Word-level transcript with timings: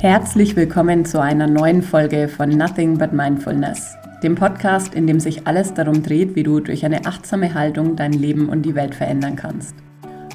Herzlich 0.00 0.56
willkommen 0.56 1.04
zu 1.04 1.20
einer 1.20 1.46
neuen 1.46 1.82
Folge 1.82 2.26
von 2.26 2.48
Nothing 2.48 2.96
But 2.96 3.12
Mindfulness, 3.12 3.98
dem 4.22 4.34
Podcast, 4.34 4.94
in 4.94 5.06
dem 5.06 5.20
sich 5.20 5.46
alles 5.46 5.74
darum 5.74 6.02
dreht, 6.02 6.34
wie 6.34 6.42
du 6.42 6.60
durch 6.60 6.86
eine 6.86 7.04
achtsame 7.04 7.52
Haltung 7.52 7.96
dein 7.96 8.14
Leben 8.14 8.48
und 8.48 8.62
die 8.62 8.74
Welt 8.74 8.94
verändern 8.94 9.36
kannst. 9.36 9.74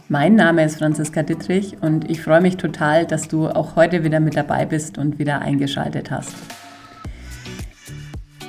Mein 0.08 0.36
Name 0.36 0.64
ist 0.64 0.78
Franziska 0.78 1.24
Dittrich 1.24 1.78
und 1.82 2.12
ich 2.12 2.22
freue 2.22 2.42
mich 2.42 2.58
total, 2.58 3.08
dass 3.08 3.28
du 3.28 3.48
auch 3.48 3.76
heute 3.76 4.04
wieder 4.04 4.20
mit 4.20 4.38
dabei 4.38 4.68
bist 4.68 5.00
und 5.00 5.18
wieder 5.18 5.42
eingeschaltet 5.42 6.12
hast. 6.12 6.36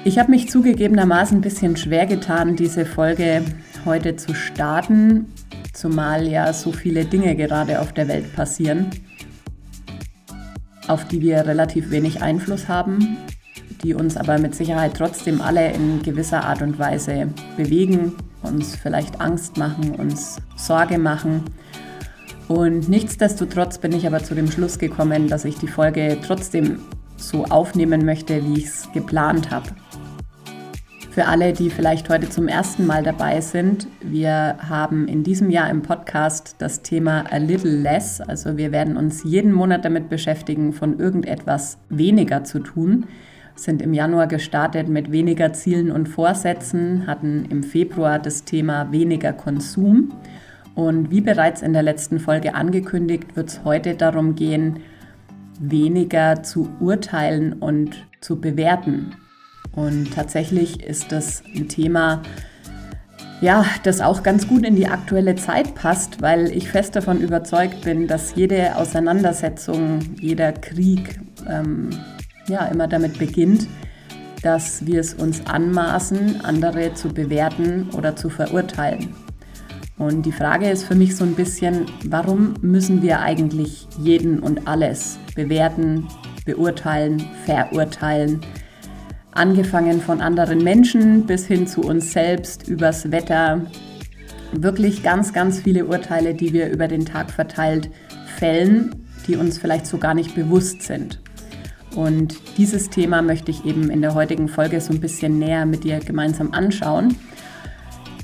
Ich 0.04 0.18
habe 0.18 0.30
mich 0.30 0.50
zugegebenermaßen 0.50 1.38
ein 1.38 1.40
bisschen 1.40 1.78
schwer 1.78 2.04
getan, 2.04 2.56
diese 2.56 2.84
Folge 2.84 3.42
heute 3.86 4.16
zu 4.16 4.34
starten, 4.34 5.32
zumal 5.72 6.28
ja 6.28 6.52
so 6.52 6.72
viele 6.72 7.06
Dinge 7.06 7.34
gerade 7.36 7.80
auf 7.80 7.94
der 7.94 8.06
Welt 8.06 8.36
passieren 8.36 8.90
auf 10.88 11.06
die 11.06 11.20
wir 11.20 11.46
relativ 11.46 11.90
wenig 11.90 12.22
Einfluss 12.22 12.68
haben, 12.68 13.16
die 13.82 13.94
uns 13.94 14.16
aber 14.16 14.38
mit 14.38 14.54
Sicherheit 14.54 14.94
trotzdem 14.96 15.40
alle 15.40 15.72
in 15.72 16.02
gewisser 16.02 16.44
Art 16.44 16.62
und 16.62 16.78
Weise 16.78 17.28
bewegen, 17.56 18.12
uns 18.42 18.76
vielleicht 18.76 19.20
Angst 19.20 19.56
machen, 19.56 19.92
uns 19.92 20.40
Sorge 20.56 20.98
machen. 20.98 21.42
Und 22.48 22.88
nichtsdestotrotz 22.88 23.78
bin 23.78 23.92
ich 23.92 24.06
aber 24.06 24.22
zu 24.22 24.34
dem 24.34 24.50
Schluss 24.50 24.78
gekommen, 24.78 25.28
dass 25.28 25.44
ich 25.44 25.58
die 25.58 25.68
Folge 25.68 26.18
trotzdem 26.24 26.80
so 27.16 27.44
aufnehmen 27.46 28.04
möchte, 28.04 28.44
wie 28.44 28.58
ich 28.58 28.66
es 28.66 28.88
geplant 28.92 29.50
habe. 29.50 29.70
Für 31.16 31.28
alle, 31.28 31.54
die 31.54 31.70
vielleicht 31.70 32.10
heute 32.10 32.28
zum 32.28 32.46
ersten 32.46 32.84
Mal 32.84 33.02
dabei 33.02 33.40
sind, 33.40 33.88
wir 34.02 34.58
haben 34.68 35.08
in 35.08 35.22
diesem 35.22 35.48
Jahr 35.48 35.70
im 35.70 35.80
Podcast 35.80 36.56
das 36.58 36.82
Thema 36.82 37.24
A 37.32 37.38
Little 37.38 37.74
Less. 37.74 38.20
Also 38.20 38.58
wir 38.58 38.70
werden 38.70 38.98
uns 38.98 39.24
jeden 39.24 39.50
Monat 39.50 39.86
damit 39.86 40.10
beschäftigen, 40.10 40.74
von 40.74 40.98
irgendetwas 40.98 41.78
weniger 41.88 42.44
zu 42.44 42.58
tun. 42.58 43.06
Sind 43.54 43.80
im 43.80 43.94
Januar 43.94 44.26
gestartet 44.26 44.88
mit 44.90 45.10
weniger 45.10 45.54
Zielen 45.54 45.90
und 45.90 46.06
Vorsätzen, 46.06 47.06
hatten 47.06 47.46
im 47.46 47.62
Februar 47.62 48.18
das 48.18 48.44
Thema 48.44 48.92
weniger 48.92 49.32
Konsum. 49.32 50.12
Und 50.74 51.10
wie 51.10 51.22
bereits 51.22 51.62
in 51.62 51.72
der 51.72 51.82
letzten 51.82 52.20
Folge 52.20 52.54
angekündigt, 52.54 53.36
wird 53.36 53.48
es 53.48 53.64
heute 53.64 53.94
darum 53.94 54.34
gehen, 54.34 54.80
weniger 55.58 56.42
zu 56.42 56.68
urteilen 56.78 57.54
und 57.54 58.06
zu 58.20 58.38
bewerten. 58.38 59.14
Und 59.76 60.12
tatsächlich 60.14 60.82
ist 60.82 61.12
das 61.12 61.44
ein 61.54 61.68
Thema, 61.68 62.22
ja, 63.42 63.66
das 63.82 64.00
auch 64.00 64.22
ganz 64.22 64.48
gut 64.48 64.64
in 64.64 64.74
die 64.74 64.88
aktuelle 64.88 65.36
Zeit 65.36 65.74
passt, 65.74 66.22
weil 66.22 66.50
ich 66.50 66.70
fest 66.70 66.96
davon 66.96 67.20
überzeugt 67.20 67.82
bin, 67.82 68.08
dass 68.08 68.34
jede 68.34 68.74
Auseinandersetzung, 68.76 70.00
jeder 70.18 70.52
Krieg 70.52 71.20
ähm, 71.48 71.90
ja 72.48 72.64
immer 72.66 72.88
damit 72.88 73.18
beginnt, 73.18 73.68
dass 74.42 74.86
wir 74.86 75.00
es 75.00 75.12
uns 75.12 75.46
anmaßen, 75.46 76.40
andere 76.42 76.94
zu 76.94 77.10
bewerten 77.10 77.90
oder 77.94 78.16
zu 78.16 78.30
verurteilen. 78.30 79.14
Und 79.98 80.24
die 80.24 80.32
Frage 80.32 80.70
ist 80.70 80.84
für 80.84 80.94
mich 80.94 81.16
so 81.16 81.24
ein 81.24 81.34
bisschen, 81.34 81.86
warum 82.04 82.54
müssen 82.60 83.02
wir 83.02 83.20
eigentlich 83.20 83.86
jeden 83.98 84.40
und 84.40 84.66
alles 84.66 85.18
bewerten, 85.34 86.06
beurteilen, 86.44 87.22
verurteilen? 87.44 88.40
Angefangen 89.36 90.00
von 90.00 90.20
anderen 90.20 90.64
Menschen 90.64 91.26
bis 91.26 91.46
hin 91.46 91.66
zu 91.66 91.82
uns 91.82 92.12
selbst, 92.12 92.66
übers 92.66 93.10
Wetter. 93.10 93.62
Wirklich 94.52 95.02
ganz, 95.02 95.32
ganz 95.32 95.60
viele 95.60 95.86
Urteile, 95.86 96.34
die 96.34 96.52
wir 96.52 96.68
über 96.70 96.88
den 96.88 97.04
Tag 97.04 97.30
verteilt 97.30 97.90
fällen, 98.38 98.94
die 99.26 99.36
uns 99.36 99.58
vielleicht 99.58 99.86
so 99.86 99.98
gar 99.98 100.14
nicht 100.14 100.34
bewusst 100.34 100.82
sind. 100.82 101.20
Und 101.94 102.36
dieses 102.58 102.90
Thema 102.90 103.22
möchte 103.22 103.50
ich 103.50 103.64
eben 103.64 103.90
in 103.90 104.02
der 104.02 104.14
heutigen 104.14 104.48
Folge 104.48 104.80
so 104.80 104.92
ein 104.92 105.00
bisschen 105.00 105.38
näher 105.38 105.64
mit 105.64 105.84
dir 105.84 105.98
gemeinsam 106.00 106.52
anschauen. 106.52 107.16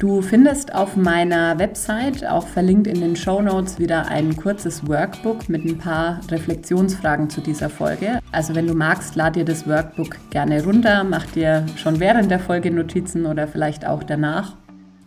Du 0.03 0.21
findest 0.21 0.75
auf 0.75 0.97
meiner 0.97 1.61
Website, 1.61 2.27
auch 2.27 2.49
verlinkt 2.49 2.89
in 2.89 3.01
den 3.01 3.15
Show 3.15 3.41
Notes, 3.41 3.79
wieder 3.79 4.09
ein 4.09 4.35
kurzes 4.35 4.89
Workbook 4.89 5.49
mit 5.49 5.65
ein 5.65 5.79
paar 5.79 6.19
Reflexionsfragen 6.29 7.31
zu 7.31 7.41
dieser 7.41 7.71
Folge. 7.71 8.19
Also 8.33 8.57
wenn 8.57 8.67
du 8.67 8.75
magst, 8.75 9.15
lad 9.15 9.37
dir 9.37 9.45
das 9.45 9.65
Workbook 9.69 10.17
gerne 10.31 10.65
runter, 10.65 11.05
mach 11.05 11.27
dir 11.27 11.65
schon 11.77 12.01
während 12.01 12.33
der 12.33 12.41
Folge 12.41 12.73
Notizen 12.73 13.27
oder 13.27 13.47
vielleicht 13.47 13.87
auch 13.87 14.03
danach. 14.03 14.57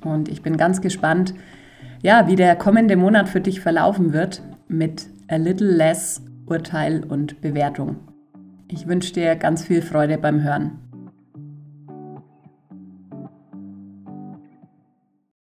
Und 0.02 0.30
ich 0.30 0.42
bin 0.42 0.56
ganz 0.56 0.80
gespannt, 0.80 1.34
ja, 2.02 2.30
wie 2.30 2.38
der 2.38 2.56
kommende 2.56 2.96
Monat 2.96 3.28
für 3.28 3.42
dich 3.42 3.60
verlaufen 3.60 4.14
wird 4.14 4.44
mit 4.70 5.08
a 5.28 5.36
little 5.36 5.76
less 5.76 6.22
Urteil 6.46 7.04
und 7.04 7.42
Bewertung. 7.42 7.98
Ich 8.70 8.88
wünsche 8.88 9.12
dir 9.12 9.36
ganz 9.36 9.66
viel 9.66 9.82
Freude 9.82 10.18
beim 10.18 10.42
Hören. 10.42 10.85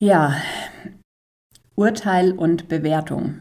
Ja, 0.03 0.35
Urteil 1.75 2.33
und 2.33 2.67
Bewertung. 2.67 3.39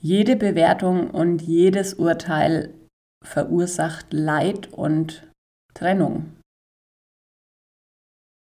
Jede 0.00 0.34
Bewertung 0.34 1.10
und 1.10 1.42
jedes 1.42 1.92
Urteil 1.92 2.72
verursacht 3.22 4.14
Leid 4.14 4.72
und 4.72 5.30
Trennung. 5.74 6.38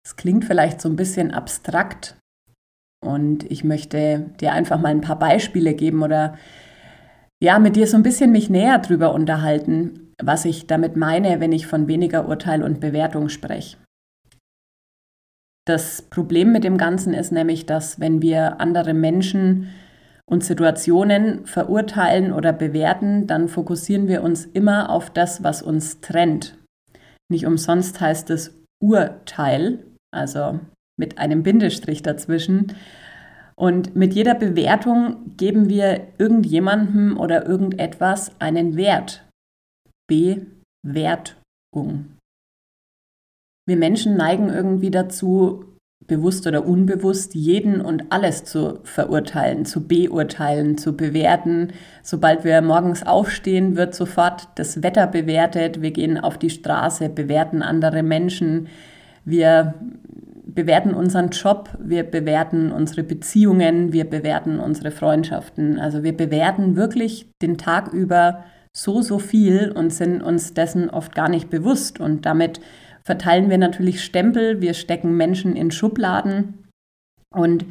Es 0.03 0.16
klingt 0.16 0.44
vielleicht 0.46 0.81
so 0.81 0.90
ein 0.90 0.96
bisschen 0.96 1.30
abstrakt 1.30 2.18
und 3.00 3.44
ich 3.44 3.64
möchte 3.64 4.32
dir 4.42 4.52
einfach 4.52 4.82
mal 4.82 4.90
ein 4.90 5.02
paar 5.02 5.20
Beispiele 5.20 5.76
geben 5.76 6.02
oder 6.02 6.36
ja, 7.44 7.59
mit 7.59 7.76
dir 7.76 7.86
so 7.86 7.96
ein 7.96 8.02
bisschen 8.02 8.32
mich 8.32 8.50
näher 8.50 8.80
drüber 8.80 9.14
unterhalten, 9.14 10.16
was 10.20 10.46
ich 10.46 10.66
damit 10.66 10.96
meine, 10.96 11.40
wenn 11.40 11.52
ich 11.52 11.68
von 11.68 11.88
weniger 11.88 12.28
Urteil 12.28 12.64
und 12.64 12.80
Bewertung 12.80 13.30
spreche. 13.30 13.78
Das 15.66 16.03
Problem 16.03 16.52
mit 16.52 16.64
dem 16.64 16.78
Ganzen 16.78 17.14
ist 17.14 17.31
nämlich, 17.31 17.66
dass 17.66 18.00
wenn 18.00 18.22
wir 18.22 18.62
andere 18.62 18.94
Menschen 18.94 19.70
und 20.30 20.44
Situationen 20.44 21.46
verurteilen 21.46 22.31
oder 22.31 22.53
bewerten, 22.53 23.28
dann 23.28 23.48
fokussieren 23.48 24.08
wir 24.08 24.24
uns 24.24 24.46
immer 24.46 24.90
auf 24.90 25.09
das, 25.09 25.44
was 25.44 25.62
uns 25.62 26.02
trennt. 26.02 26.58
Nicht 27.31 27.46
umsonst 27.46 28.00
heißt 28.00 28.30
es 28.30 28.56
Urteil, 28.80 29.84
also 30.12 30.59
mit 30.98 31.18
einem 31.18 31.44
Bindestrich 31.44 32.03
dazwischen. 32.03 32.74
Und 33.56 33.96
mit 33.96 34.14
jeder 34.14 34.36
Bewertung 34.36 35.36
geben 35.38 35.70
wir 35.70 36.08
irgendjemandem 36.18 37.18
oder 37.18 37.46
irgendetwas 37.46 38.32
einen 38.40 38.76
Wert. 38.76 39.26
Bewertung. 40.08 42.15
Wir 43.66 43.78
Menschen 43.78 44.16
neigen 44.16 44.50
irgendwie 44.50 44.92
dazu, 44.92 45.66
bewusst 46.08 46.46
oder 46.46 46.68
unbewusst 46.68 47.34
jeden 47.34 47.81
und 47.81 48.12
alles 48.12 48.44
zu 48.44 48.80
verurteilen, 48.84 49.66
zu 49.66 49.88
beurteilen, 49.88 50.78
zu 50.78 50.96
bewerten. 50.96 51.70
Sobald 52.03 52.44
wir 52.44 52.62
morgens 52.62 53.06
aufstehen, 53.06 53.76
wird 53.76 53.96
sofort 53.96 54.50
das 54.56 54.84
Wetter 54.84 55.08
bewertet. 55.08 55.81
Wir 55.81 55.92
gehen 55.92 56.20
auf 56.20 56.38
die 56.38 56.52
Straße, 56.52 57.09
bewerten 57.09 57.64
andere 57.64 58.03
Menschen. 58.03 58.68
Wir 59.24 59.74
bewerten 60.46 60.94
unseren 60.94 61.30
Job, 61.30 61.70
wir 61.80 62.03
bewerten 62.03 62.72
unsere 62.72 63.03
Beziehungen, 63.03 63.92
wir 63.92 64.06
bewerten 64.06 64.59
unsere 64.59 64.92
Freundschaften. 64.92 65.80
Also 65.80 66.03
wir 66.03 66.16
bewerten 66.16 66.76
wirklich 66.76 67.32
den 67.42 67.58
Tag 67.58 67.92
über 67.92 68.44
so, 68.72 69.02
so 69.02 69.18
viel 69.18 69.72
und 69.72 69.92
sind 69.92 70.22
uns 70.22 70.53
dessen 70.53 70.90
oft 70.90 71.16
gar 71.16 71.30
nicht 71.30 71.50
bewusst. 71.50 72.00
Und 72.00 72.26
damit 72.26 72.59
verteilen 73.06 73.50
wir 73.50 73.58
natürlich 73.58 74.04
Stempel, 74.04 74.62
wir 74.62 74.74
stecken 74.74 75.16
Menschen 75.16 75.56
in 75.56 75.72
Schubladen 75.72 76.66
und 77.34 77.66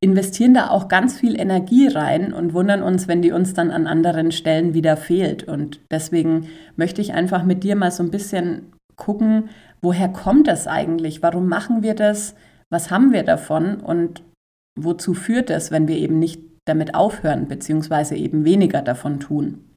investieren 0.00 0.54
da 0.54 0.70
auch 0.70 0.88
ganz 0.88 1.20
viel 1.20 1.38
Energie 1.38 1.86
rein 1.86 2.32
und 2.32 2.54
wundern 2.54 2.82
uns, 2.82 3.06
wenn 3.06 3.22
die 3.22 3.30
uns 3.30 3.54
dann 3.54 3.70
an 3.70 3.86
anderen 3.86 4.32
Stellen 4.32 4.74
wieder 4.74 4.96
fehlt. 4.96 5.44
Und 5.44 5.80
deswegen 5.92 6.48
möchte 6.74 7.00
ich 7.00 7.12
einfach 7.12 7.44
mit 7.44 7.62
dir 7.62 7.76
mal 7.76 7.92
so 7.92 8.02
ein 8.02 8.10
bisschen 8.10 8.72
gucken, 8.96 9.50
woher 9.80 10.08
kommt 10.08 10.48
das 10.48 10.66
eigentlich? 10.66 11.22
Warum 11.22 11.46
machen 11.46 11.82
wir 11.82 11.94
das? 11.94 12.34
Was 12.70 12.90
haben 12.90 13.12
wir 13.12 13.22
davon? 13.22 13.76
Und 13.76 14.24
wozu 14.76 15.14
führt 15.14 15.50
es, 15.50 15.70
wenn 15.70 15.86
wir 15.86 15.96
eben 15.96 16.18
nicht 16.18 16.42
damit 16.64 16.94
aufhören, 16.94 17.46
beziehungsweise 17.46 18.16
eben 18.16 18.44
weniger 18.44 18.82
davon 18.82 19.20
tun? 19.20 19.70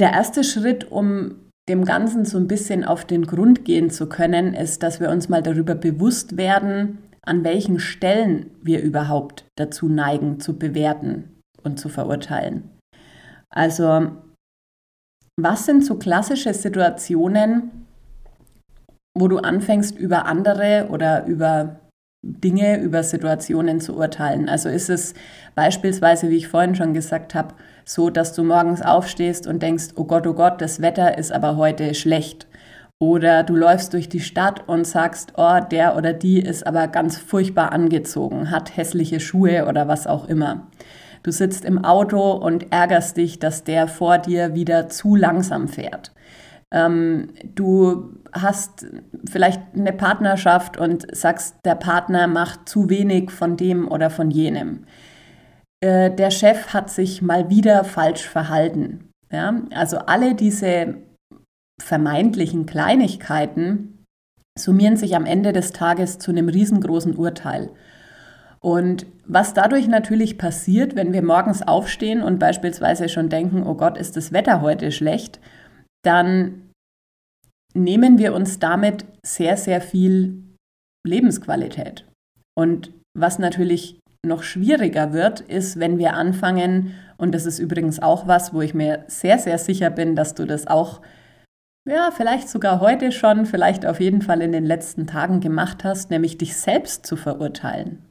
Der 0.00 0.12
erste 0.12 0.42
Schritt, 0.42 0.90
um 0.90 1.49
dem 1.68 1.84
Ganzen 1.84 2.24
so 2.24 2.38
ein 2.38 2.48
bisschen 2.48 2.84
auf 2.84 3.04
den 3.04 3.26
Grund 3.26 3.64
gehen 3.64 3.90
zu 3.90 4.08
können, 4.08 4.54
ist, 4.54 4.82
dass 4.82 5.00
wir 5.00 5.10
uns 5.10 5.28
mal 5.28 5.42
darüber 5.42 5.74
bewusst 5.74 6.36
werden, 6.36 6.98
an 7.22 7.44
welchen 7.44 7.78
Stellen 7.78 8.50
wir 8.62 8.82
überhaupt 8.82 9.44
dazu 9.56 9.88
neigen, 9.88 10.40
zu 10.40 10.58
bewerten 10.58 11.40
und 11.62 11.78
zu 11.78 11.88
verurteilen. 11.88 12.70
Also, 13.50 14.10
was 15.38 15.66
sind 15.66 15.84
so 15.84 15.96
klassische 15.96 16.54
Situationen, 16.54 17.86
wo 19.16 19.28
du 19.28 19.38
anfängst, 19.38 19.98
über 19.98 20.26
andere 20.26 20.88
oder 20.90 21.26
über 21.26 21.80
Dinge, 22.22 22.80
über 22.80 23.02
Situationen 23.02 23.80
zu 23.80 23.96
urteilen. 23.96 24.48
Also 24.48 24.68
ist 24.68 24.90
es 24.90 25.14
beispielsweise, 25.54 26.28
wie 26.30 26.36
ich 26.36 26.48
vorhin 26.48 26.74
schon 26.74 26.92
gesagt 26.92 27.34
habe, 27.34 27.54
so, 27.90 28.08
dass 28.08 28.32
du 28.32 28.44
morgens 28.44 28.82
aufstehst 28.82 29.48
und 29.48 29.62
denkst, 29.64 29.88
oh 29.96 30.04
Gott, 30.04 30.24
oh 30.24 30.34
Gott, 30.34 30.60
das 30.60 30.80
Wetter 30.80 31.18
ist 31.18 31.32
aber 31.32 31.56
heute 31.56 31.92
schlecht. 31.94 32.46
Oder 33.00 33.42
du 33.42 33.56
läufst 33.56 33.94
durch 33.94 34.08
die 34.08 34.20
Stadt 34.20 34.68
und 34.68 34.86
sagst, 34.86 35.32
oh, 35.36 35.58
der 35.58 35.96
oder 35.96 36.12
die 36.12 36.38
ist 36.38 36.64
aber 36.66 36.86
ganz 36.86 37.18
furchtbar 37.18 37.72
angezogen, 37.72 38.52
hat 38.52 38.76
hässliche 38.76 39.18
Schuhe 39.18 39.66
oder 39.66 39.88
was 39.88 40.06
auch 40.06 40.28
immer. 40.28 40.68
Du 41.24 41.32
sitzt 41.32 41.64
im 41.64 41.84
Auto 41.84 42.30
und 42.30 42.72
ärgerst 42.72 43.16
dich, 43.16 43.40
dass 43.40 43.64
der 43.64 43.88
vor 43.88 44.18
dir 44.18 44.54
wieder 44.54 44.88
zu 44.88 45.16
langsam 45.16 45.66
fährt. 45.66 46.12
Ähm, 46.70 47.30
du 47.56 48.14
hast 48.32 48.86
vielleicht 49.28 49.62
eine 49.74 49.92
Partnerschaft 49.92 50.76
und 50.76 51.12
sagst, 51.14 51.56
der 51.64 51.74
Partner 51.74 52.28
macht 52.28 52.68
zu 52.68 52.88
wenig 52.88 53.32
von 53.32 53.56
dem 53.56 53.88
oder 53.88 54.10
von 54.10 54.30
jenem. 54.30 54.84
Äh, 55.80 56.10
der 56.10 56.30
Chef 56.30 56.74
hat 56.74 56.90
sich 56.90 57.22
mal 57.22 57.48
wieder 57.48 57.84
falsch 57.84 58.28
verhalten. 58.28 59.10
Ja? 59.32 59.62
Also 59.72 59.98
alle 59.98 60.34
diese 60.34 60.96
vermeintlichen 61.80 62.66
Kleinigkeiten 62.66 64.04
summieren 64.58 64.96
sich 64.96 65.16
am 65.16 65.26
Ende 65.26 65.52
des 65.52 65.72
Tages 65.72 66.18
zu 66.18 66.30
einem 66.30 66.48
riesengroßen 66.48 67.16
Urteil. 67.16 67.70
Und 68.62 69.06
was 69.24 69.54
dadurch 69.54 69.88
natürlich 69.88 70.36
passiert, 70.36 70.94
wenn 70.94 71.14
wir 71.14 71.22
morgens 71.22 71.62
aufstehen 71.62 72.22
und 72.22 72.38
beispielsweise 72.38 73.08
schon 73.08 73.30
denken, 73.30 73.62
oh 73.62 73.74
Gott, 73.74 73.96
ist 73.96 74.16
das 74.16 74.32
Wetter 74.32 74.60
heute 74.60 74.92
schlecht, 74.92 75.40
dann 76.04 76.70
nehmen 77.72 78.18
wir 78.18 78.34
uns 78.34 78.58
damit 78.58 79.06
sehr, 79.24 79.56
sehr 79.56 79.80
viel 79.80 80.42
Lebensqualität. 81.06 82.04
Und 82.54 82.92
was 83.16 83.38
natürlich 83.38 83.99
noch 84.26 84.42
schwieriger 84.42 85.12
wird, 85.12 85.40
ist, 85.40 85.78
wenn 85.78 85.98
wir 85.98 86.14
anfangen, 86.14 86.94
und 87.16 87.34
das 87.34 87.46
ist 87.46 87.58
übrigens 87.58 88.00
auch 88.00 88.26
was, 88.26 88.52
wo 88.52 88.60
ich 88.60 88.74
mir 88.74 89.04
sehr, 89.06 89.38
sehr 89.38 89.58
sicher 89.58 89.90
bin, 89.90 90.16
dass 90.16 90.34
du 90.34 90.46
das 90.46 90.66
auch, 90.66 91.00
ja, 91.88 92.10
vielleicht 92.10 92.48
sogar 92.48 92.80
heute 92.80 93.12
schon, 93.12 93.46
vielleicht 93.46 93.86
auf 93.86 94.00
jeden 94.00 94.22
Fall 94.22 94.42
in 94.42 94.52
den 94.52 94.64
letzten 94.64 95.06
Tagen 95.06 95.40
gemacht 95.40 95.84
hast, 95.84 96.10
nämlich 96.10 96.38
dich 96.38 96.56
selbst 96.56 97.06
zu 97.06 97.16
verurteilen. 97.16 98.06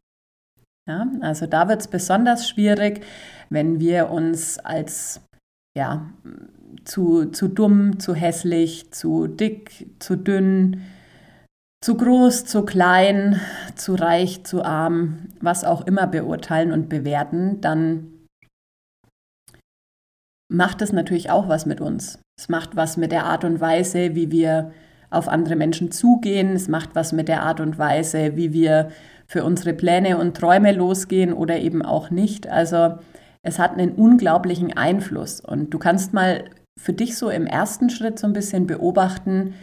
Ja, 0.87 1.07
also 1.21 1.45
da 1.45 1.67
wird 1.69 1.81
es 1.81 1.87
besonders 1.87 2.49
schwierig, 2.49 3.05
wenn 3.49 3.79
wir 3.79 4.09
uns 4.09 4.57
als 4.57 5.21
ja, 5.77 6.09
zu, 6.83 7.25
zu 7.25 7.47
dumm, 7.47 7.99
zu 7.99 8.15
hässlich, 8.15 8.91
zu 8.91 9.27
dick, 9.27 9.87
zu 9.99 10.15
dünn, 10.15 10.81
zu 11.81 11.95
groß, 11.95 12.45
zu 12.45 12.63
klein, 12.63 13.39
zu 13.75 13.95
reich, 13.95 14.43
zu 14.43 14.63
arm, 14.63 15.29
was 15.39 15.63
auch 15.63 15.87
immer 15.87 16.07
beurteilen 16.07 16.71
und 16.71 16.89
bewerten, 16.89 17.61
dann 17.61 18.13
macht 20.51 20.81
es 20.81 20.91
natürlich 20.91 21.29
auch 21.29 21.47
was 21.47 21.65
mit 21.65 21.79
uns. 21.79 22.19
Es 22.37 22.49
macht 22.49 22.75
was 22.75 22.97
mit 22.97 23.11
der 23.11 23.25
Art 23.25 23.43
und 23.43 23.61
Weise, 23.61 24.15
wie 24.15 24.31
wir 24.31 24.71
auf 25.09 25.27
andere 25.27 25.55
Menschen 25.55 25.91
zugehen. 25.91 26.55
Es 26.55 26.67
macht 26.67 26.95
was 26.95 27.13
mit 27.13 27.27
der 27.27 27.43
Art 27.43 27.59
und 27.59 27.77
Weise, 27.77 28.35
wie 28.35 28.53
wir 28.53 28.89
für 29.27 29.43
unsere 29.43 29.73
Pläne 29.73 30.17
und 30.17 30.35
Träume 30.35 30.71
losgehen 30.71 31.33
oder 31.33 31.59
eben 31.59 31.83
auch 31.83 32.09
nicht. 32.09 32.47
Also 32.47 32.97
es 33.41 33.59
hat 33.59 33.73
einen 33.73 33.91
unglaublichen 33.91 34.75
Einfluss. 34.75 35.39
Und 35.39 35.73
du 35.73 35.79
kannst 35.79 36.13
mal 36.13 36.45
für 36.79 36.93
dich 36.93 37.17
so 37.17 37.29
im 37.29 37.45
ersten 37.45 37.89
Schritt 37.89 38.19
so 38.19 38.27
ein 38.27 38.33
bisschen 38.33 38.67
beobachten, 38.67 39.53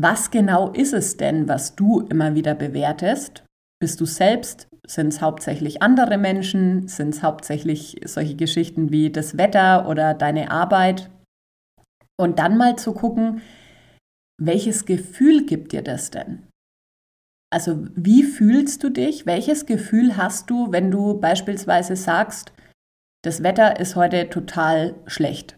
was 0.00 0.30
genau 0.30 0.70
ist 0.70 0.92
es 0.92 1.16
denn, 1.16 1.48
was 1.48 1.74
du 1.74 2.00
immer 2.02 2.36
wieder 2.36 2.54
bewertest? 2.54 3.44
Bist 3.80 4.00
du 4.00 4.04
selbst? 4.04 4.68
Sind 4.86 5.08
es 5.08 5.20
hauptsächlich 5.20 5.82
andere 5.82 6.18
Menschen? 6.18 6.86
Sind 6.86 7.14
es 7.14 7.22
hauptsächlich 7.24 8.00
solche 8.04 8.36
Geschichten 8.36 8.92
wie 8.92 9.10
das 9.10 9.36
Wetter 9.36 9.88
oder 9.88 10.14
deine 10.14 10.52
Arbeit? 10.52 11.10
Und 12.16 12.38
dann 12.38 12.56
mal 12.56 12.76
zu 12.76 12.92
gucken, 12.92 13.42
welches 14.40 14.86
Gefühl 14.86 15.44
gibt 15.46 15.72
dir 15.72 15.82
das 15.82 16.10
denn? 16.10 16.46
Also 17.50 17.84
wie 17.96 18.22
fühlst 18.22 18.84
du 18.84 18.90
dich? 18.90 19.26
Welches 19.26 19.66
Gefühl 19.66 20.16
hast 20.16 20.48
du, 20.48 20.70
wenn 20.70 20.92
du 20.92 21.18
beispielsweise 21.18 21.96
sagst, 21.96 22.52
das 23.24 23.42
Wetter 23.42 23.80
ist 23.80 23.96
heute 23.96 24.30
total 24.30 24.94
schlecht? 25.06 25.57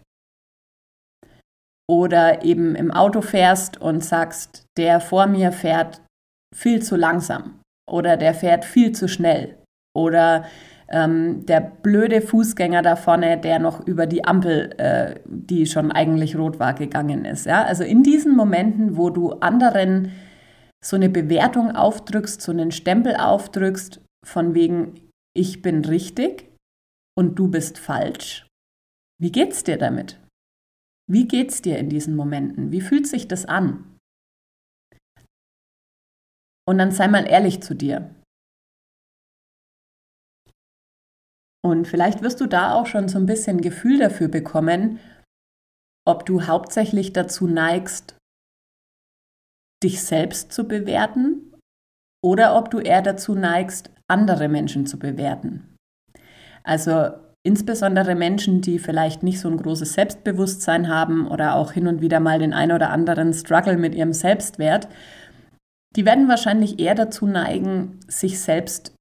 Oder 1.91 2.45
eben 2.45 2.77
im 2.77 2.93
Auto 2.93 3.21
fährst 3.21 3.81
und 3.81 4.05
sagst, 4.05 4.65
der 4.79 5.01
vor 5.01 5.27
mir 5.27 5.51
fährt 5.51 6.01
viel 6.55 6.81
zu 6.81 6.95
langsam 6.95 7.59
oder 7.91 8.17
der 8.17 8.33
fährt 8.33 8.65
viel 8.65 8.93
zu 8.93 9.09
schnell 9.09 9.59
oder 9.93 10.45
ähm, 10.89 11.45
der 11.47 11.61
blöde 11.61 12.21
Fußgänger 12.21 12.83
da 12.83 12.95
vorne, 12.95 13.39
der 13.39 13.59
noch 13.59 13.85
über 13.89 14.07
die 14.07 14.25
Ampel, 14.25 14.71
äh, 14.79 15.19
die 15.25 15.67
schon 15.67 15.91
eigentlich 15.91 16.37
rot 16.37 16.61
war, 16.61 16.75
gegangen 16.75 17.25
ist. 17.25 17.47
Ja? 17.47 17.65
Also 17.65 17.83
in 17.83 18.05
diesen 18.05 18.37
Momenten, 18.37 18.97
wo 18.97 19.11
du 19.11 19.33
anderen 19.41 20.13
so 20.85 20.95
eine 20.95 21.09
Bewertung 21.09 21.75
aufdrückst, 21.75 22.41
so 22.41 22.53
einen 22.53 22.71
Stempel 22.71 23.17
aufdrückst, 23.17 24.01
von 24.25 24.55
wegen, 24.55 24.95
ich 25.37 25.61
bin 25.61 25.85
richtig 25.85 26.49
und 27.19 27.37
du 27.37 27.49
bist 27.49 27.79
falsch. 27.79 28.47
Wie 29.21 29.33
geht's 29.33 29.65
dir 29.65 29.77
damit? 29.77 30.21
Wie 31.11 31.27
geht's 31.27 31.61
dir 31.61 31.77
in 31.77 31.89
diesen 31.89 32.15
Momenten? 32.15 32.71
Wie 32.71 32.81
fühlt 32.81 33.09
sich 33.09 33.27
das 33.27 33.45
an? 33.45 33.99
Und 36.69 36.79
dann 36.79 36.93
sei 36.93 37.09
mal 37.09 37.27
ehrlich 37.27 37.65
zu 37.65 37.75
dir. 37.75 38.15
Und 41.65 41.89
vielleicht 41.89 42.23
wirst 42.23 42.41
du 42.41 42.47
da 42.47 42.75
auch 42.75 42.87
schon 42.87 43.09
so 43.09 43.19
ein 43.19 43.27
bisschen 43.27 43.61
Gefühl 43.61 43.99
dafür 43.99 44.29
bekommen, 44.29 45.01
ob 46.07 46.27
du 46.27 46.47
hauptsächlich 46.47 47.13
dazu 47.13 47.49
neigst, 47.49 48.17
dich 49.83 50.05
selbst 50.05 50.53
zu 50.53 50.69
bewerten 50.69 51.57
oder 52.25 52.57
ob 52.57 52.71
du 52.71 52.79
eher 52.79 53.03
dazu 53.03 53.35
neigst, 53.35 53.91
andere 54.07 54.49
Menschen 54.49 54.87
zu 54.87 54.97
bewerten. 54.97 55.77
Also 56.63 57.30
insbesondere 57.43 58.15
Menschen, 58.15 58.61
die 58.61 58.79
vielleicht 58.79 59.23
nicht 59.23 59.41
so 59.41 59.49
ein 59.49 59.57
großes 59.57 59.95
Selbstbewusstsein 59.95 60.89
haben 60.89 61.27
oder 61.27 61.55
auch 61.55 61.73
hin 61.73 61.87
und 61.87 62.01
wieder 62.01 62.21
mal 62.21 62.39
den 62.39 62.53
ein 62.53 62.73
oder 62.73 62.91
anderen 62.91 63.33
Struggle 63.33 63.77
mit 63.77 63.95
ihrem 63.95 64.13
Selbstwert, 64.13 64.89
die 65.97 66.05
werden 66.05 66.29
wahrscheinlich 66.29 66.79
eher 66.79 66.95
dazu 66.95 67.27
neigen, 67.27 67.99
sich 68.07 68.41
selbst 68.41 68.95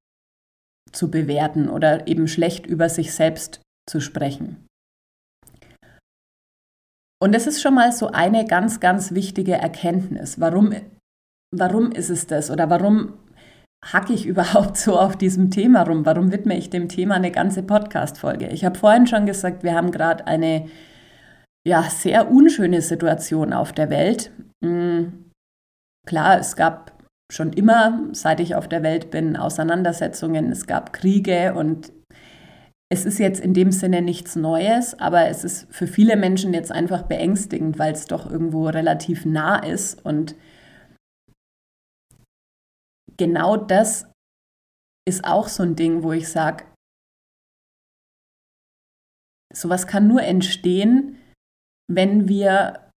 zu 0.92 1.12
bewerten 1.12 1.70
oder 1.70 2.08
eben 2.08 2.28
schlecht 2.28 2.66
über 2.66 2.90
sich 2.90 3.14
selbst 3.14 3.62
zu 3.88 4.00
sprechen. 4.00 4.66
Und 7.22 7.36
das 7.36 7.48
ist 7.48 7.62
schon 7.62 7.76
mal 7.76 7.92
so 7.92 8.08
eine 8.08 8.46
ganz, 8.46 8.80
ganz 8.80 9.14
wichtige 9.14 9.54
Erkenntnis. 9.54 10.40
Warum, 10.40 10.74
warum 11.52 11.92
ist 11.92 12.10
es 12.10 12.28
das 12.28 12.50
oder 12.50 12.70
warum 12.70 13.14
hacke 13.86 14.14
ich 14.14 14.26
überhaupt 14.26 14.78
so 14.78 15.00
auf 15.00 15.16
diesem 15.16 15.52
Thema 15.52 15.84
rum? 15.84 16.06
Warum 16.06 16.32
widme 16.32 16.58
ich 16.58 16.70
dem 16.70 16.90
Thema 16.90 17.16
eine 17.16 17.32
ganze 17.32 17.64
Podcast-Folge? 17.64 18.48
Ich 18.48 18.66
habe 18.66 18.78
vorhin 18.78 19.08
schon 19.08 19.26
gesagt, 19.26 19.64
wir 19.64 19.74
haben 19.74 19.92
gerade 19.92 20.28
eine 20.28 20.68
ja, 21.68 21.84
sehr 21.84 22.32
unschöne 22.32 22.82
Situation 22.82 23.54
auf 23.54 23.74
der 23.74 23.90
Welt. 23.90 24.32
Mhm. 24.62 25.32
Klar, 26.08 26.40
es 26.40 26.56
gab 26.56 27.04
schon 27.32 27.54
immer, 27.54 28.08
seit 28.12 28.40
ich 28.40 28.56
auf 28.56 28.68
der 28.68 28.82
Welt 28.82 29.12
bin, 29.12 29.38
Auseinandersetzungen, 29.38 30.52
es 30.52 30.66
gab 30.66 30.94
Kriege 30.94 31.54
und 31.54 31.92
es 32.92 33.06
ist 33.06 33.20
jetzt 33.20 33.40
in 33.40 33.54
dem 33.54 33.72
Sinne 33.72 34.02
nichts 34.02 34.36
Neues, 34.36 35.00
aber 35.00 35.28
es 35.28 35.44
ist 35.44 35.68
für 35.70 35.86
viele 35.86 36.16
Menschen 36.16 36.56
jetzt 36.56 36.72
einfach 36.72 37.04
beängstigend, 37.04 37.78
weil 37.78 37.94
es 37.94 38.08
doch 38.08 38.30
irgendwo 38.30 38.68
relativ 38.68 39.26
nah 39.26 39.58
ist 39.60 40.04
und 40.04 40.36
genau 43.20 43.56
das 43.56 44.08
ist 45.08 45.26
auch 45.26 45.48
so 45.48 45.62
ein 45.62 45.76
Ding, 45.76 46.02
wo 46.02 46.12
ich 46.12 46.30
sage, 46.30 46.66
sowas 49.54 49.86
kann 49.86 50.08
nur 50.08 50.24
entstehen, 50.24 51.18
wenn 51.92 52.28
wir 52.28 52.92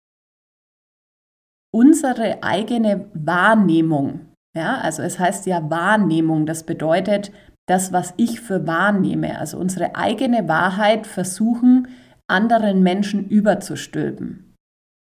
unsere 1.73 2.43
eigene 2.43 3.09
Wahrnehmung, 3.13 4.33
ja, 4.55 4.79
also 4.79 5.01
es 5.01 5.19
heißt 5.19 5.45
ja 5.45 5.69
Wahrnehmung, 5.69 6.45
das 6.45 6.65
bedeutet 6.65 7.31
das, 7.69 7.93
was 7.93 8.13
ich 8.17 8.41
für 8.41 8.67
wahrnehme, 8.67 9.39
also 9.39 9.57
unsere 9.57 9.95
eigene 9.95 10.49
Wahrheit 10.49 11.07
versuchen, 11.07 11.87
anderen 12.29 12.83
Menschen 12.83 13.29
überzustülpen. 13.29 14.55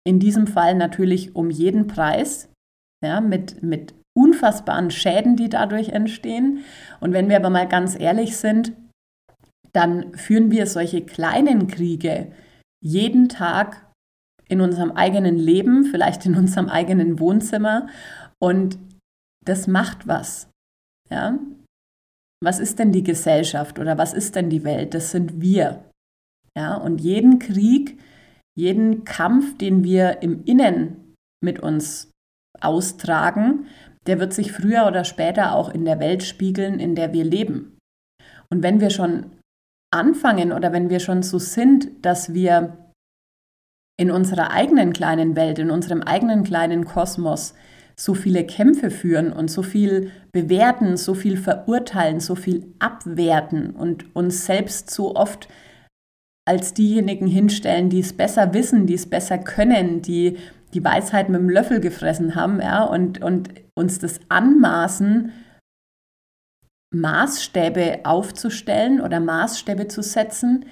In 0.08 0.20
diesem 0.20 0.46
Fall 0.46 0.75
natürlich 0.75 1.36
um 1.36 1.50
jeden 1.50 1.88
Preis, 1.88 2.51
ja, 3.03 3.20
mit, 3.22 3.63
mit 3.63 3.96
unfassbaren 4.18 4.91
Schäden, 4.91 5.36
die 5.36 5.50
dadurch 5.50 5.89
entstehen. 5.89 6.63
Und 7.00 7.13
wenn 7.13 7.30
wir 7.30 7.38
aber 7.38 7.50
mal 7.50 7.68
ganz 7.68 8.00
ehrlich 8.00 8.38
sind, 8.38 8.74
dann 9.74 10.13
führen 10.15 10.51
wir 10.51 10.68
solche 10.68 11.01
kleinen 11.01 11.68
Kriege 11.68 12.32
jeden 12.84 13.30
Tag 13.30 13.88
in 14.50 14.60
unserem 14.60 14.91
eigenen 14.91 15.38
Leben, 15.38 15.86
vielleicht 15.86 16.25
in 16.25 16.36
unserem 16.36 16.68
eigenen 16.68 17.20
Wohnzimmer. 17.20 17.88
Und 18.39 18.77
das 19.46 19.68
macht 19.68 20.08
was. 20.08 20.50
Ja? 21.10 21.39
Was 22.44 22.60
ist 22.60 22.80
denn 22.80 22.91
die 22.91 23.03
Gesellschaft 23.03 23.80
oder 23.80 23.98
was 23.98 24.13
ist 24.13 24.36
denn 24.36 24.50
die 24.50 24.63
Welt? 24.63 24.94
Das 24.94 25.12
sind 25.12 25.39
wir. 25.39 25.86
Ja? 26.58 26.75
Und 26.75 27.00
jeden 27.00 27.39
Krieg, 27.39 27.98
jeden 28.58 29.06
Kampf, 29.06 29.58
den 29.58 29.86
wir 29.86 30.22
im 30.22 30.44
Innen 30.44 31.15
mit 31.41 31.60
uns 31.60 32.12
austragen, 32.60 33.68
der 34.08 34.20
wird 34.20 34.34
sich 34.34 34.51
früher 34.51 34.88
oder 34.88 35.03
später 35.03 35.55
auch 35.55 35.70
in 35.70 35.86
der 35.86 36.00
Welt 36.00 36.24
spiegeln, 36.24 36.79
in 36.79 36.96
der 36.96 37.13
wir 37.13 37.24
leben. 37.24 37.77
Und 38.50 38.63
wenn 38.63 38.81
wir 38.81 38.89
schon 38.89 39.27
anfangen 39.93 40.51
oder 40.51 40.72
wenn 40.72 40.89
wir 40.89 41.00
schon 41.00 41.24
so 41.24 41.38
sind, 41.38 41.89
dass 42.01 42.34
wir 42.34 42.77
in 44.00 44.10
unserer 44.10 44.51
eigenen 44.51 44.93
kleinen 44.93 45.36
Welt, 45.36 45.60
in 45.60 45.70
unserem 45.70 46.01
eigenen 46.01 46.43
kleinen 46.43 46.86
Kosmos 46.86 47.53
so 47.96 48.15
viele 48.15 48.46
Kämpfe 48.46 48.89
führen 48.89 49.31
und 49.31 49.51
so 49.51 49.62
viel 49.62 50.12
bewerten, 50.31 50.98
so 50.98 51.13
viel 51.13 51.38
verurteilen, 51.38 52.20
so 52.20 52.36
viel 52.36 52.74
abwerten 52.79 53.72
und 53.72 54.15
uns 54.15 54.46
selbst 54.46 54.89
so 54.89 55.15
oft 55.15 55.48
als 56.48 56.74
diejenigen 56.74 57.27
hinstellen, 57.27 57.89
die 57.89 58.00
es 58.00 58.13
besser 58.13 58.53
wissen, 58.53 58.88
die 58.88 58.96
es 58.96 59.08
besser 59.08 59.38
können, 59.38 60.01
die 60.01 60.38
die 60.74 60.84
Weisheit 60.84 61.30
mit 61.30 61.40
dem 61.40 61.50
Löffel 61.50 61.80
gefressen 61.80 62.36
haben, 62.36 62.62
ja, 62.62 62.84
und, 62.84 63.22
und 63.22 63.50
uns 63.75 64.00
das 64.00 64.20
anmaßen, 64.30 65.32
Maßstäbe 66.94 68.01
aufzustellen 68.04 69.01
oder 69.01 69.20
Maßstäbe 69.20 69.88
zu 69.88 70.01
setzen, 70.01 70.66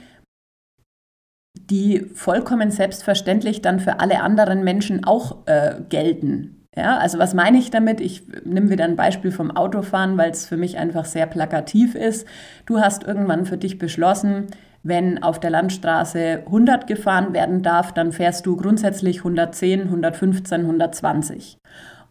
die 1.57 2.01
vollkommen 2.13 2.71
selbstverständlich 2.71 3.61
dann 3.61 3.79
für 3.79 3.99
alle 3.99 4.21
anderen 4.21 4.63
Menschen 4.63 5.05
auch 5.05 5.47
äh, 5.47 5.75
gelten. 5.87 6.67
Ja, 6.75 6.97
also 6.97 7.17
was 7.17 7.33
meine 7.33 7.57
ich 7.57 7.71
damit? 7.71 7.99
Ich 7.99 8.23
nehme 8.45 8.69
wieder 8.69 8.85
ein 8.85 8.95
Beispiel 8.95 9.31
vom 9.31 9.51
Autofahren, 9.51 10.17
weil 10.17 10.31
es 10.31 10.45
für 10.45 10.57
mich 10.57 10.77
einfach 10.77 11.05
sehr 11.05 11.25
plakativ 11.25 11.95
ist. 11.95 12.27
Du 12.65 12.79
hast 12.79 13.03
irgendwann 13.03 13.45
für 13.45 13.57
dich 13.57 13.79
beschlossen, 13.79 14.47
wenn 14.83 15.21
auf 15.21 15.39
der 15.39 15.49
Landstraße 15.49 16.43
100 16.45 16.87
gefahren 16.87 17.33
werden 17.33 17.61
darf, 17.61 17.93
dann 17.93 18.11
fährst 18.11 18.45
du 18.45 18.55
grundsätzlich 18.55 19.19
110, 19.19 19.81
115, 19.83 20.61
120. 20.61 21.57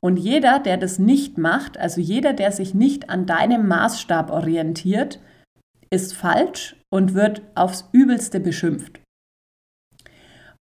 Und 0.00 0.18
jeder, 0.18 0.60
der 0.60 0.76
das 0.76 0.98
nicht 0.98 1.38
macht, 1.38 1.78
also 1.78 2.00
jeder, 2.00 2.32
der 2.32 2.52
sich 2.52 2.74
nicht 2.74 3.10
an 3.10 3.26
deinem 3.26 3.66
Maßstab 3.66 4.30
orientiert, 4.30 5.20
ist 5.90 6.14
falsch 6.14 6.76
und 6.90 7.14
wird 7.14 7.42
aufs 7.54 7.88
übelste 7.92 8.40
beschimpft. 8.40 9.00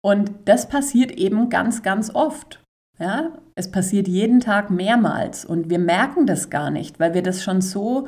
Und 0.01 0.31
das 0.45 0.69
passiert 0.69 1.12
eben 1.12 1.50
ganz, 1.50 1.81
ganz 1.81 2.13
oft. 2.13 2.62
Ja, 3.00 3.33
es 3.55 3.71
passiert 3.71 4.07
jeden 4.07 4.39
Tag 4.39 4.69
mehrmals 4.69 5.43
und 5.43 5.69
wir 5.69 5.79
merken 5.79 6.25
das 6.25 6.50
gar 6.50 6.69
nicht, 6.69 6.97
weil 6.97 7.13
wir 7.13 7.24
das 7.24 7.43
schon 7.43 7.59
so 7.59 8.07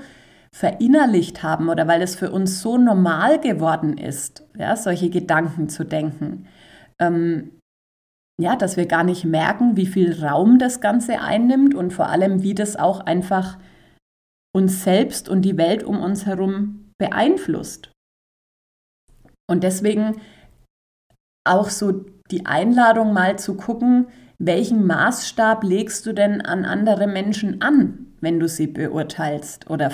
verinnerlicht 0.53 1.43
haben 1.43 1.69
oder 1.69 1.87
weil 1.87 2.01
es 2.01 2.15
für 2.15 2.31
uns 2.31 2.61
so 2.61 2.77
normal 2.77 3.39
geworden 3.39 3.97
ist, 3.97 4.47
ja, 4.57 4.75
solche 4.75 5.09
Gedanken 5.09 5.69
zu 5.69 5.83
denken. 5.83 6.47
Ähm, 6.99 7.51
ja, 8.39 8.55
dass 8.55 8.77
wir 8.77 8.85
gar 8.85 9.03
nicht 9.03 9.25
merken, 9.25 9.77
wie 9.77 9.87
viel 9.87 10.23
Raum 10.23 10.59
das 10.59 10.79
Ganze 10.79 11.21
einnimmt 11.21 11.73
und 11.73 11.91
vor 11.91 12.09
allem, 12.09 12.43
wie 12.43 12.53
das 12.53 12.75
auch 12.75 12.99
einfach 12.99 13.57
uns 14.55 14.83
selbst 14.83 15.27
und 15.27 15.41
die 15.41 15.57
Welt 15.57 15.83
um 15.83 16.01
uns 16.01 16.25
herum 16.25 16.91
beeinflusst. 16.99 17.91
Und 19.49 19.63
deswegen 19.63 20.21
auch 21.47 21.69
so 21.69 22.05
die 22.31 22.45
Einladung 22.45 23.13
mal 23.13 23.39
zu 23.39 23.55
gucken, 23.55 24.07
welchen 24.37 24.85
Maßstab 24.85 25.63
legst 25.63 26.05
du 26.05 26.13
denn 26.13 26.41
an 26.41 26.65
andere 26.65 27.07
Menschen 27.07 27.61
an? 27.61 28.13
Wenn 28.21 28.39
du 28.39 28.47
sie 28.47 28.67
beurteilst 28.67 29.69
oder 29.69 29.91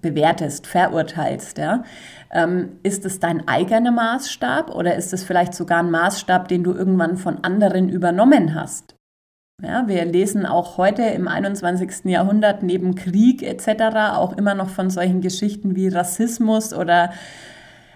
bewertest, 0.00 0.66
verurteilst. 0.66 1.58
Ja? 1.58 1.84
Ähm, 2.30 2.78
ist 2.82 3.04
es 3.04 3.20
dein 3.20 3.46
eigener 3.48 3.92
Maßstab 3.92 4.74
oder 4.74 4.96
ist 4.96 5.12
es 5.12 5.24
vielleicht 5.24 5.54
sogar 5.54 5.80
ein 5.80 5.90
Maßstab, 5.90 6.48
den 6.48 6.64
du 6.64 6.72
irgendwann 6.72 7.16
von 7.16 7.44
anderen 7.44 7.88
übernommen 7.88 8.54
hast? 8.54 8.96
Ja, 9.62 9.88
wir 9.88 10.04
lesen 10.04 10.44
auch 10.44 10.76
heute 10.76 11.02
im 11.02 11.28
21. 11.28 12.04
Jahrhundert 12.04 12.62
neben 12.62 12.94
Krieg 12.94 13.42
etc. 13.42 14.14
auch 14.14 14.36
immer 14.36 14.54
noch 14.54 14.68
von 14.68 14.90
solchen 14.90 15.22
Geschichten 15.22 15.74
wie 15.74 15.88
Rassismus 15.88 16.74
oder 16.74 17.10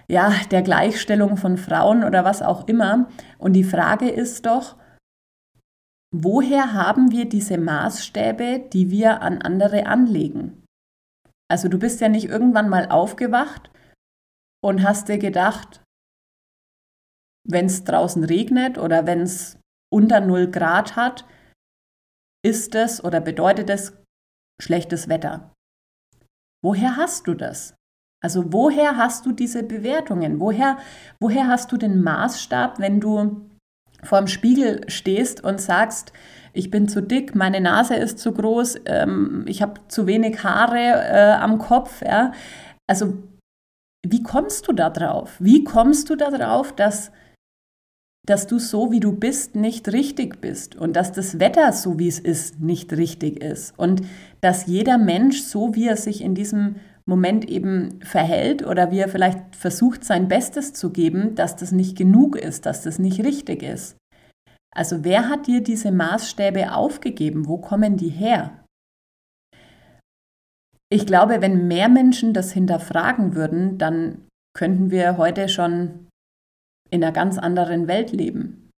ja, 0.09 0.33
der 0.51 0.63
Gleichstellung 0.63 1.37
von 1.37 1.59
Frauen 1.59 2.03
oder 2.03 2.25
was 2.25 2.41
auch 2.43 2.67
immer. 2.67 3.09
Und 3.37 3.53
die 3.53 3.65
Frage 3.65 4.09
ist 4.09 4.47
doch, 4.47 4.77
Woher 6.13 6.73
haben 6.73 7.13
wir 7.13 7.29
diese 7.29 7.57
Maßstäbe, 7.57 8.69
die 8.73 8.91
wir 8.91 9.23
an 9.23 9.43
andere 9.43 9.87
anlegen? 9.87 10.65
Also 11.49 11.69
du 11.69 11.79
bist 11.79 12.01
ja 12.01 12.09
nicht 12.09 12.27
irgendwann 12.27 12.69
mal 12.69 12.91
aufgewacht 12.91 13.71
und 14.63 14.83
hast 14.83 15.09
dir 15.09 15.19
gedacht, 15.19 15.83
wenn 17.49 17.67
es 17.67 17.85
draußen 17.85 18.25
regnet 18.25 18.77
oder 18.77 19.07
wenn 19.07 19.21
es 19.21 19.59
unter 19.93 20.21
0 20.21 20.51
Grad 20.51 20.97
hat, 20.97 21.25
ist 22.45 22.75
es 22.75 23.03
oder 23.03 23.21
bedeutet 23.21 23.71
es 23.71 23.97
schlechtes 24.61 25.09
Wetter. 25.09 25.53
Woher 26.63 26.97
hast 26.97 27.27
du 27.27 27.35
das? 27.35 27.75
Also 28.23 28.53
woher 28.53 28.97
hast 28.97 29.27
du 29.27 29.33
diese 29.33 29.63
Bewertungen? 29.63 30.41
Woher, 30.41 30.79
woher 31.21 31.49
hast 31.49 31.73
du 31.73 31.77
den 31.77 32.03
Maßstab, 32.03 32.79
wenn 32.79 33.01
du 33.01 33.50
vorm 34.03 34.27
Spiegel 34.27 34.83
stehst 34.89 35.43
und 35.43 35.61
sagst, 35.61 36.13
ich 36.53 36.71
bin 36.71 36.89
zu 36.89 37.01
dick, 37.01 37.35
meine 37.35 37.61
Nase 37.61 37.95
ist 37.95 38.19
zu 38.19 38.33
groß, 38.33 38.81
ähm, 38.87 39.45
ich 39.47 39.63
habe 39.63 39.81
zu 39.89 40.07
wenig 40.07 40.43
Haare 40.43 40.79
äh, 40.79 41.33
am 41.33 41.59
Kopf. 41.59 42.03
Ja? 42.03 42.33
Also 42.89 43.15
wie 44.07 44.23
kommst 44.23 44.67
du 44.67 44.73
da 44.73 44.91
drauf? 44.91 45.37
Wie 45.39 45.65
kommst 45.65 46.11
du 46.11 46.17
da 46.17 46.31
drauf, 46.31 46.73
dass, 46.73 47.13
dass 48.27 48.47
du 48.47 48.59
so, 48.59 48.91
wie 48.91 49.01
du 49.01 49.13
bist, 49.13 49.55
nicht 49.55 49.93
richtig 49.93 50.41
bist 50.41 50.75
und 50.75 50.95
dass 50.95 51.13
das 51.13 51.39
Wetter, 51.39 51.73
so 51.73 51.99
wie 51.99 52.09
es 52.09 52.19
ist, 52.19 52.61
nicht 52.61 52.93
richtig 52.95 53.43
ist 53.43 53.79
und 53.79 54.03
dass 54.41 54.67
jeder 54.67 54.99
Mensch, 54.99 55.43
so 55.43 55.75
wie 55.75 55.87
er 55.87 55.97
sich 55.97 56.23
in 56.23 56.35
diesem 56.35 56.77
Moment 57.11 57.45
eben 57.49 58.01
verhält 58.03 58.65
oder 58.65 58.91
wie 58.91 59.01
er 59.01 59.09
vielleicht 59.09 59.55
versucht, 59.55 60.05
sein 60.05 60.29
Bestes 60.29 60.73
zu 60.73 60.91
geben, 60.91 61.35
dass 61.35 61.57
das 61.57 61.73
nicht 61.73 61.99
genug 61.99 62.37
ist, 62.37 62.65
dass 62.65 62.83
das 62.83 62.99
nicht 62.99 63.23
richtig 63.23 63.63
ist. 63.63 63.99
Also 64.75 65.05
wer 65.05 65.29
hat 65.29 65.47
dir 65.47 65.63
diese 65.63 65.91
Maßstäbe 65.91 66.73
aufgegeben? 66.73 67.47
Wo 67.47 67.59
kommen 67.59 67.97
die 67.97 68.09
her? 68.09 68.65
Ich 70.89 71.07
glaube, 71.07 71.43
wenn 71.43 71.69
mehr 71.69 71.89
Menschen 71.89 72.33
das 72.33 72.53
hinterfragen 72.53 73.35
würden, 73.35 73.79
dann 73.79 74.27
könnten 74.57 74.91
wir 74.91 75.17
heute 75.19 75.49
schon 75.49 76.09
in 76.91 77.03
einer 77.03 77.13
ganz 77.13 77.39
anderen 77.39 77.89
Welt 77.89 78.13
leben. 78.13 78.71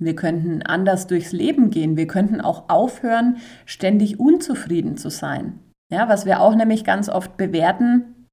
Wir 0.00 0.16
könnten 0.16 0.62
anders 0.62 1.06
durchs 1.06 1.32
Leben 1.32 1.70
gehen. 1.70 1.96
Wir 1.96 2.06
könnten 2.06 2.40
auch 2.40 2.68
aufhören, 2.68 3.36
ständig 3.66 4.18
unzufrieden 4.18 4.96
zu 4.96 5.10
sein. 5.10 5.58
Ja, 5.90 6.08
was 6.08 6.24
wir 6.24 6.40
auch 6.40 6.54
nämlich 6.54 6.84
ganz 6.84 7.08
oft 7.08 7.36
bewerten, 7.36 8.28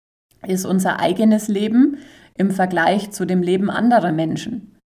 ist 0.46 0.66
unser 0.66 1.00
eigenes 1.00 1.48
Leben 1.48 1.98
im 2.36 2.52
Vergleich 2.52 3.12
zu 3.12 3.26
dem 3.26 3.42
Leben 3.42 3.70
anderer 3.70 4.12
Menschen. 4.12 4.78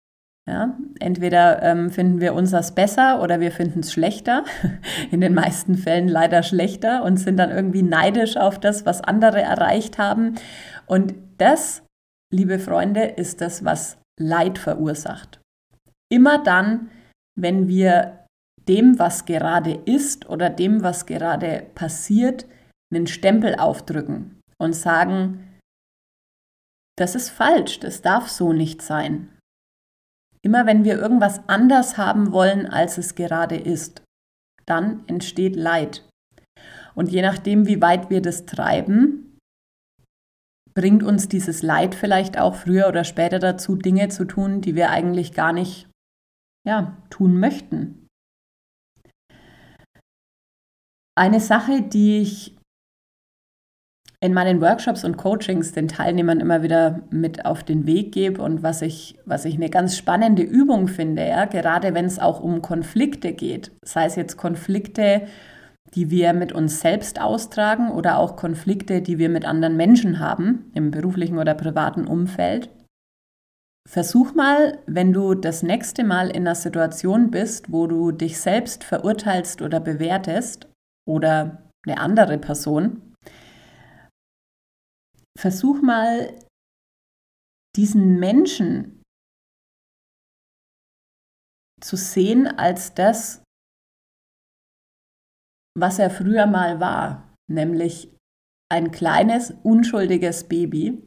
Ja, 0.50 0.76
entweder 1.00 1.62
ähm, 1.62 1.92
finden 1.92 2.20
wir 2.20 2.34
unseres 2.34 2.74
besser 2.74 3.22
oder 3.22 3.40
wir 3.40 3.52
finden 3.52 3.82
es 3.82 3.94
schlechter. 3.94 4.44
In 5.12 5.22
den 5.22 5.36
meisten 5.36 5.76
Fällen 5.76 6.08
leider 6.08 6.42
schlechter 6.42 7.04
und 7.04 7.18
sind 7.18 7.38
dann 7.38 7.52
irgendwie 7.52 7.84
neidisch 7.84 8.38
auf 8.38 8.60
das, 8.60 8.86
was 8.86 9.02
andere 9.02 9.42
erreicht 9.42 10.00
haben. 10.00 10.36
Und 10.88 11.14
das, 11.38 11.84
liebe 12.34 12.58
Freunde, 12.58 13.04
ist 13.04 13.42
das, 13.42 13.64
was 13.64 14.00
Leid 14.20 14.58
verursacht. 14.58 15.40
Immer 16.10 16.44
dann, 16.44 16.90
wenn 17.40 17.68
wir 17.68 18.26
dem, 18.68 18.98
was 18.98 19.26
gerade 19.26 19.80
ist 19.86 20.28
oder 20.28 20.50
dem, 20.50 20.82
was 20.82 21.06
gerade 21.06 21.68
passiert, 21.76 22.46
einen 22.92 23.08
Stempel 23.08 23.56
aufdrücken 23.56 24.40
und 24.58 24.74
sagen, 24.74 25.60
das 26.98 27.16
ist 27.16 27.30
falsch, 27.30 27.80
das 27.80 28.02
darf 28.02 28.30
so 28.30 28.54
nicht 28.54 28.82
sein. 28.82 29.38
Immer 30.44 30.66
wenn 30.66 30.84
wir 30.84 30.98
irgendwas 30.98 31.48
anders 31.48 31.98
haben 31.98 32.32
wollen, 32.32 32.66
als 32.66 32.98
es 32.98 33.16
gerade 33.16 33.58
ist, 33.58 34.04
dann 34.66 35.08
entsteht 35.08 35.56
Leid. 35.56 36.08
Und 36.96 37.12
je 37.12 37.22
nachdem, 37.22 37.68
wie 37.68 37.82
weit 37.82 38.10
wir 38.10 38.22
das 38.22 38.46
treiben, 38.46 39.38
bringt 40.74 41.04
uns 41.04 41.28
dieses 41.28 41.62
Leid 41.62 41.96
vielleicht 41.96 42.38
auch 42.38 42.56
früher 42.56 42.88
oder 42.88 43.04
später 43.04 43.40
dazu, 43.40 43.76
Dinge 43.76 44.10
zu 44.10 44.26
tun, 44.26 44.62
die 44.62 44.76
wir 44.76 44.90
eigentlich 44.90 45.34
gar 45.34 45.54
nicht 45.54 45.90
ja, 46.66 46.98
tun 47.10 47.40
möchten. 47.40 48.08
Eine 51.16 51.40
Sache, 51.40 51.82
die 51.82 52.22
ich 52.22 52.58
in 54.24 54.34
meinen 54.34 54.62
Workshops 54.62 55.04
und 55.04 55.18
Coachings 55.18 55.72
den 55.72 55.88
Teilnehmern 55.88 56.40
immer 56.40 56.62
wieder 56.62 57.02
mit 57.10 57.44
auf 57.46 57.64
den 57.64 57.88
Weg 57.88 58.12
gebe 58.12 58.42
und 58.42 58.62
was 58.62 58.84
ich, 58.84 59.18
was 59.26 59.46
ich 59.46 59.56
eine 59.56 59.70
ganz 59.70 59.98
spannende 59.98 60.44
Übung 60.44 60.88
finde, 60.88 61.28
ja, 61.28 61.46
gerade 61.46 61.96
wenn 61.96 62.06
es 62.06 62.20
auch 62.20 62.40
um 62.40 62.62
Konflikte 62.62 63.34
geht, 63.34 63.72
sei 63.84 64.06
es 64.06 64.16
jetzt 64.16 64.38
Konflikte, 64.38 65.24
die 65.96 66.12
wir 66.12 66.34
mit 66.34 66.52
uns 66.52 66.82
selbst 66.82 67.20
austragen 67.20 67.90
oder 67.90 68.20
auch 68.20 68.36
Konflikte, 68.36 69.02
die 69.02 69.18
wir 69.18 69.28
mit 69.28 69.44
anderen 69.44 69.76
Menschen 69.76 70.20
haben, 70.20 70.72
im 70.76 70.92
beruflichen 70.92 71.40
oder 71.40 71.56
privaten 71.56 72.06
Umfeld. 72.06 72.70
Versuch 73.90 74.36
mal, 74.36 74.78
wenn 74.86 75.12
du 75.12 75.34
das 75.34 75.64
nächste 75.64 76.04
Mal 76.04 76.30
in 76.30 76.48
einer 76.48 76.56
Situation 76.56 77.32
bist, 77.32 77.72
wo 77.72 77.88
du 77.88 78.12
dich 78.12 78.40
selbst 78.40 78.84
verurteilst 78.84 79.64
oder 79.64 79.80
bewertest 79.80 80.68
oder 81.10 81.64
eine 81.86 82.00
andere 82.00 82.38
Person, 82.38 83.11
versuch 85.42 85.82
mal 85.82 86.38
diesen 87.76 88.20
Menschen 88.20 89.02
zu 91.82 91.96
sehen 91.96 92.48
als 92.48 92.94
das, 92.94 93.42
was 95.76 95.98
er 95.98 96.12
früher 96.12 96.46
mal 96.46 96.80
war, 96.80 97.34
nämlich 97.50 98.16
ein 98.72 98.92
kleines, 98.92 99.52
unschuldiges 99.64 100.48
Baby. 100.48 101.02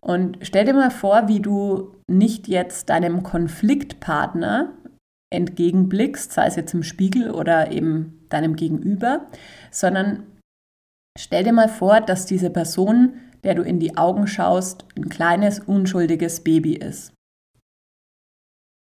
Und 0.00 0.38
stell 0.42 0.64
dir 0.64 0.74
mal 0.74 0.92
vor, 0.92 1.26
wie 1.26 1.40
du 1.40 2.00
nicht 2.08 2.46
jetzt 2.46 2.88
deinem 2.88 3.24
Konfliktpartner 3.24 4.78
entgegenblickst, 5.34 6.32
sei 6.32 6.46
es 6.46 6.56
jetzt 6.56 6.72
im 6.72 6.84
Spiegel 6.84 7.32
oder 7.32 7.72
eben 7.72 8.26
deinem 8.28 8.54
Gegenüber, 8.54 9.26
sondern 9.72 10.37
stell 11.18 11.44
dir 11.44 11.52
mal 11.52 11.68
vor, 11.68 12.00
dass 12.00 12.26
diese 12.26 12.50
Person, 12.50 13.20
der 13.42 13.54
du 13.54 13.62
in 13.62 13.80
die 13.80 13.96
Augen 13.96 14.26
schaust, 14.26 14.86
ein 14.96 15.08
kleines, 15.08 15.60
unschuldiges 15.60 16.42
Baby 16.42 16.74
ist. 16.74 17.12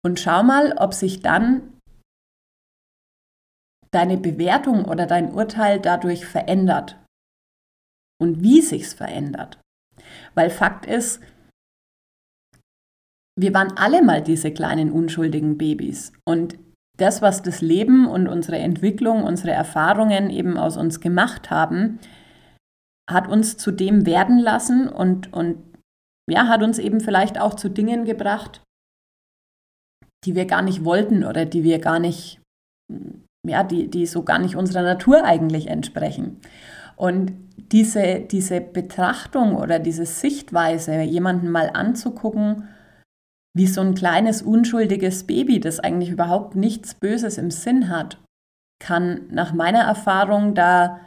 Und 0.05 0.19
schau 0.19 0.43
mal, 0.43 0.73
ob 0.77 0.93
sich 0.93 1.21
dann 1.21 1.77
deine 3.91 4.17
Bewertung 4.17 4.85
oder 4.85 5.07
dein 5.07 5.33
Urteil 5.33 5.79
dadurch 5.79 6.25
verändert 6.25 6.97
und 8.21 8.41
wie 8.41 8.61
sich's 8.61 8.93
verändert. 8.93 9.59
Weil 10.35 10.49
Fakt 10.49 10.85
ist, 10.85 11.21
wir 13.37 13.53
waren 13.53 13.75
alle 13.77 14.03
mal 14.03 14.21
diese 14.21 14.53
kleinen 14.53 14.91
unschuldigen 14.91 15.57
Babys 15.57 16.13
und 16.25 16.59
das, 17.01 17.21
was 17.21 17.41
das 17.41 17.61
Leben 17.61 18.07
und 18.07 18.27
unsere 18.27 18.57
Entwicklung, 18.57 19.23
unsere 19.23 19.51
Erfahrungen 19.51 20.29
eben 20.29 20.57
aus 20.57 20.77
uns 20.77 20.99
gemacht 20.99 21.49
haben, 21.49 21.99
hat 23.09 23.27
uns 23.27 23.57
zu 23.57 23.71
dem 23.71 24.05
werden 24.05 24.39
lassen 24.39 24.87
und, 24.87 25.33
und 25.33 25.57
ja, 26.29 26.47
hat 26.47 26.61
uns 26.61 26.77
eben 26.77 26.99
vielleicht 26.99 27.39
auch 27.39 27.55
zu 27.55 27.69
Dingen 27.69 28.05
gebracht, 28.05 28.61
die 30.25 30.35
wir 30.35 30.45
gar 30.45 30.61
nicht 30.61 30.85
wollten 30.85 31.23
oder 31.23 31.45
die 31.45 31.63
wir 31.63 31.79
gar 31.79 31.99
nicht 31.99 32.39
ja, 33.47 33.63
die, 33.63 33.89
die 33.89 34.05
so 34.05 34.23
gar 34.23 34.39
nicht 34.39 34.55
unserer 34.55 34.83
Natur 34.83 35.23
eigentlich 35.23 35.67
entsprechen. 35.67 36.39
Und 36.95 37.33
diese, 37.55 38.19
diese 38.19 38.61
Betrachtung 38.61 39.55
oder 39.55 39.79
diese 39.79 40.05
Sichtweise, 40.05 41.01
jemanden 41.01 41.49
mal 41.49 41.69
anzugucken, 41.73 42.67
wie 43.55 43.67
so 43.67 43.81
ein 43.81 43.95
kleines 43.95 44.41
unschuldiges 44.41 45.25
Baby, 45.25 45.59
das 45.59 45.79
eigentlich 45.79 46.09
überhaupt 46.09 46.55
nichts 46.55 46.95
Böses 46.95 47.37
im 47.37 47.51
Sinn 47.51 47.89
hat, 47.89 48.21
kann 48.79 49.27
nach 49.29 49.53
meiner 49.53 49.81
Erfahrung 49.81 50.55
da 50.55 50.99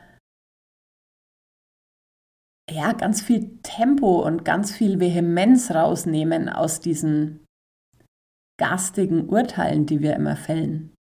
ja 2.70 2.92
ganz 2.92 3.22
viel 3.22 3.58
Tempo 3.62 4.24
und 4.24 4.44
ganz 4.44 4.72
viel 4.72 5.00
Vehemenz 5.00 5.70
rausnehmen 5.70 6.48
aus 6.48 6.80
diesen 6.80 7.44
garstigen 8.58 9.28
Urteilen, 9.28 9.86
die 9.86 10.00
wir 10.00 10.14
immer 10.14 10.36
fällen 10.36 10.92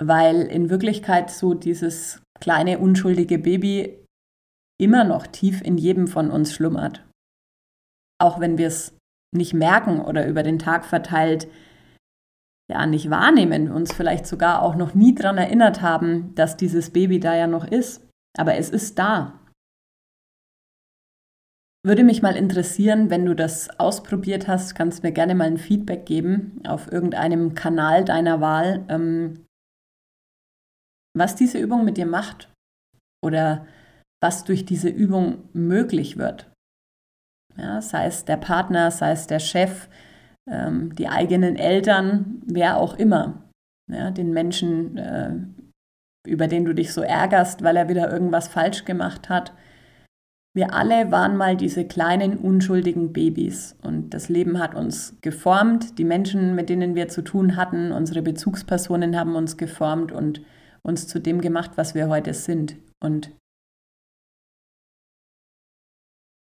weil 0.00 0.42
in 0.42 0.70
Wirklichkeit 0.70 1.30
so 1.30 1.54
dieses 1.54 2.22
kleine 2.40 2.78
unschuldige 2.78 3.38
Baby 3.38 4.04
immer 4.80 5.04
noch 5.04 5.26
tief 5.26 5.60
in 5.60 5.76
jedem 5.76 6.08
von 6.08 6.30
uns 6.30 6.54
schlummert. 6.54 7.06
Auch 8.20 8.40
wenn 8.40 8.58
wir 8.58 8.66
es 8.66 8.96
nicht 9.34 9.54
merken 9.54 10.00
oder 10.00 10.26
über 10.26 10.42
den 10.42 10.58
Tag 10.58 10.84
verteilt 10.84 11.48
ja 12.70 12.86
nicht 12.86 13.10
wahrnehmen, 13.10 13.70
uns 13.70 13.92
vielleicht 13.92 14.26
sogar 14.26 14.62
auch 14.62 14.76
noch 14.76 14.94
nie 14.94 15.14
daran 15.14 15.38
erinnert 15.38 15.82
haben, 15.82 16.34
dass 16.34 16.56
dieses 16.56 16.90
Baby 16.90 17.18
da 17.18 17.34
ja 17.34 17.46
noch 17.46 17.66
ist. 17.66 18.06
Aber 18.38 18.54
es 18.54 18.70
ist 18.70 18.98
da. 18.98 19.40
Würde 21.84 22.04
mich 22.04 22.20
mal 22.20 22.36
interessieren, 22.36 23.08
wenn 23.08 23.24
du 23.24 23.34
das 23.34 23.80
ausprobiert 23.80 24.46
hast, 24.46 24.74
kannst 24.74 25.02
du 25.02 25.06
mir 25.06 25.12
gerne 25.12 25.34
mal 25.34 25.46
ein 25.46 25.56
Feedback 25.56 26.04
geben 26.04 26.60
auf 26.66 26.92
irgendeinem 26.92 27.54
Kanal 27.54 28.04
deiner 28.04 28.40
Wahl. 28.40 28.84
Ähm, 28.88 29.46
was 31.16 31.34
diese 31.34 31.58
Übung 31.58 31.84
mit 31.84 31.96
dir 31.96 32.06
macht 32.06 32.52
oder 33.24 33.66
was 34.22 34.44
durch 34.44 34.64
diese 34.64 34.88
Übung 34.88 35.48
möglich 35.52 36.18
wird. 36.18 36.50
Ja, 37.56 37.82
sei 37.82 38.06
es 38.06 38.24
der 38.24 38.36
Partner, 38.36 38.90
sei 38.90 39.12
es 39.12 39.26
der 39.26 39.38
Chef, 39.38 39.88
ähm, 40.48 40.94
die 40.94 41.08
eigenen 41.08 41.56
Eltern, 41.56 42.42
wer 42.46 42.78
auch 42.78 42.94
immer. 42.94 43.42
Ja, 43.90 44.10
den 44.10 44.32
Menschen, 44.32 44.96
äh, 44.96 45.32
über 46.26 46.46
den 46.46 46.64
du 46.64 46.74
dich 46.74 46.92
so 46.92 47.02
ärgerst, 47.02 47.62
weil 47.62 47.76
er 47.76 47.88
wieder 47.88 48.10
irgendwas 48.12 48.48
falsch 48.48 48.84
gemacht 48.84 49.28
hat. 49.28 49.52
Wir 50.52 50.74
alle 50.74 51.12
waren 51.12 51.36
mal 51.36 51.56
diese 51.56 51.84
kleinen, 51.84 52.36
unschuldigen 52.36 53.12
Babys 53.12 53.76
und 53.82 54.10
das 54.10 54.28
Leben 54.28 54.58
hat 54.58 54.74
uns 54.74 55.16
geformt. 55.20 55.98
Die 55.98 56.04
Menschen, 56.04 56.56
mit 56.56 56.68
denen 56.68 56.96
wir 56.96 57.08
zu 57.08 57.22
tun 57.22 57.54
hatten, 57.54 57.92
unsere 57.92 58.22
Bezugspersonen 58.22 59.16
haben 59.16 59.36
uns 59.36 59.56
geformt 59.56 60.10
und 60.10 60.42
uns 60.82 61.06
zu 61.06 61.20
dem 61.20 61.40
gemacht, 61.40 61.72
was 61.76 61.94
wir 61.94 62.08
heute 62.08 62.34
sind. 62.34 62.76
Und 63.00 63.30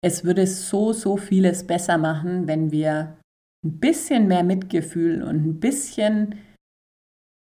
es 0.04 0.24
würde 0.24 0.46
so, 0.46 0.92
so 0.92 1.16
vieles 1.16 1.66
besser 1.66 1.96
machen, 1.96 2.46
wenn 2.48 2.72
wir 2.72 3.16
ein 3.64 3.78
bisschen 3.78 4.26
mehr 4.26 4.42
Mitgefühl 4.42 5.22
und 5.22 5.46
ein 5.46 5.60
bisschen 5.60 6.34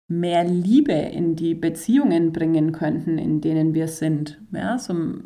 mehr 0.07 0.43
Liebe 0.43 0.93
in 0.93 1.35
die 1.35 1.55
Beziehungen 1.55 2.31
bringen 2.31 2.71
könnten, 2.71 3.17
in 3.17 3.41
denen 3.41 3.73
wir 3.73 3.87
sind. 3.87 4.39
Ja, 4.51 4.77
zum, 4.77 5.23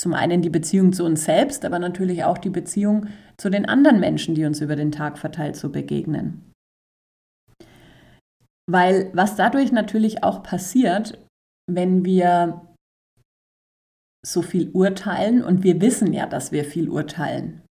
zum 0.00 0.14
einen 0.14 0.40
die 0.40 0.50
Beziehung 0.50 0.92
zu 0.92 1.04
uns 1.04 1.24
selbst, 1.24 1.64
aber 1.64 1.80
natürlich 1.80 2.22
auch 2.22 2.38
die 2.38 2.50
Beziehung 2.50 3.06
zu 3.36 3.50
den 3.50 3.66
anderen 3.66 3.98
Menschen, 3.98 4.36
die 4.36 4.44
uns 4.44 4.60
über 4.60 4.76
den 4.76 4.92
Tag 4.92 5.18
verteilt 5.18 5.56
so 5.56 5.70
begegnen. 5.70 6.52
Weil 8.70 9.10
was 9.14 9.34
dadurch 9.34 9.72
natürlich 9.72 10.22
auch 10.22 10.44
passiert, 10.44 11.18
wenn 11.66 12.04
wir 12.04 12.69
so 14.24 14.42
viel 14.42 14.70
urteilen 14.72 15.42
und 15.42 15.62
wir 15.64 15.80
wissen 15.80 16.12
ja, 16.12 16.26
dass 16.26 16.52
wir 16.52 16.64
viel 16.64 16.88
urteilen. 16.88 17.62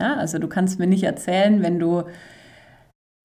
Ja, 0.00 0.14
also 0.14 0.38
du 0.38 0.48
kannst 0.48 0.78
mir 0.78 0.86
nicht 0.86 1.02
erzählen, 1.02 1.60
wenn 1.62 1.80
du, 1.80 2.04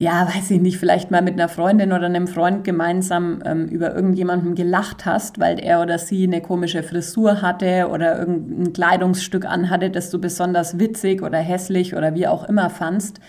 ja, 0.02 0.26
weiß 0.34 0.50
ich 0.50 0.60
nicht, 0.60 0.78
vielleicht 0.78 1.10
mal 1.10 1.22
mit 1.22 1.34
einer 1.34 1.48
Freundin 1.48 1.92
oder 1.92 2.06
einem 2.06 2.26
Freund 2.26 2.64
gemeinsam 2.64 3.42
ähm, 3.44 3.68
über 3.68 3.94
irgendjemanden 3.94 4.56
gelacht 4.56 5.06
hast, 5.06 5.38
weil 5.38 5.60
er 5.60 5.82
oder 5.82 5.98
sie 5.98 6.24
eine 6.24 6.42
komische 6.42 6.82
Frisur 6.82 7.42
hatte 7.42 7.88
oder 7.90 8.18
irgendein 8.18 8.72
Kleidungsstück 8.72 9.44
anhatte, 9.44 9.90
das 9.90 10.10
du 10.10 10.20
besonders 10.20 10.80
witzig 10.80 11.22
oder 11.22 11.38
hässlich 11.38 11.94
oder 11.94 12.14
wie 12.14 12.26
auch 12.26 12.48
immer 12.48 12.70
fandst. 12.70 13.20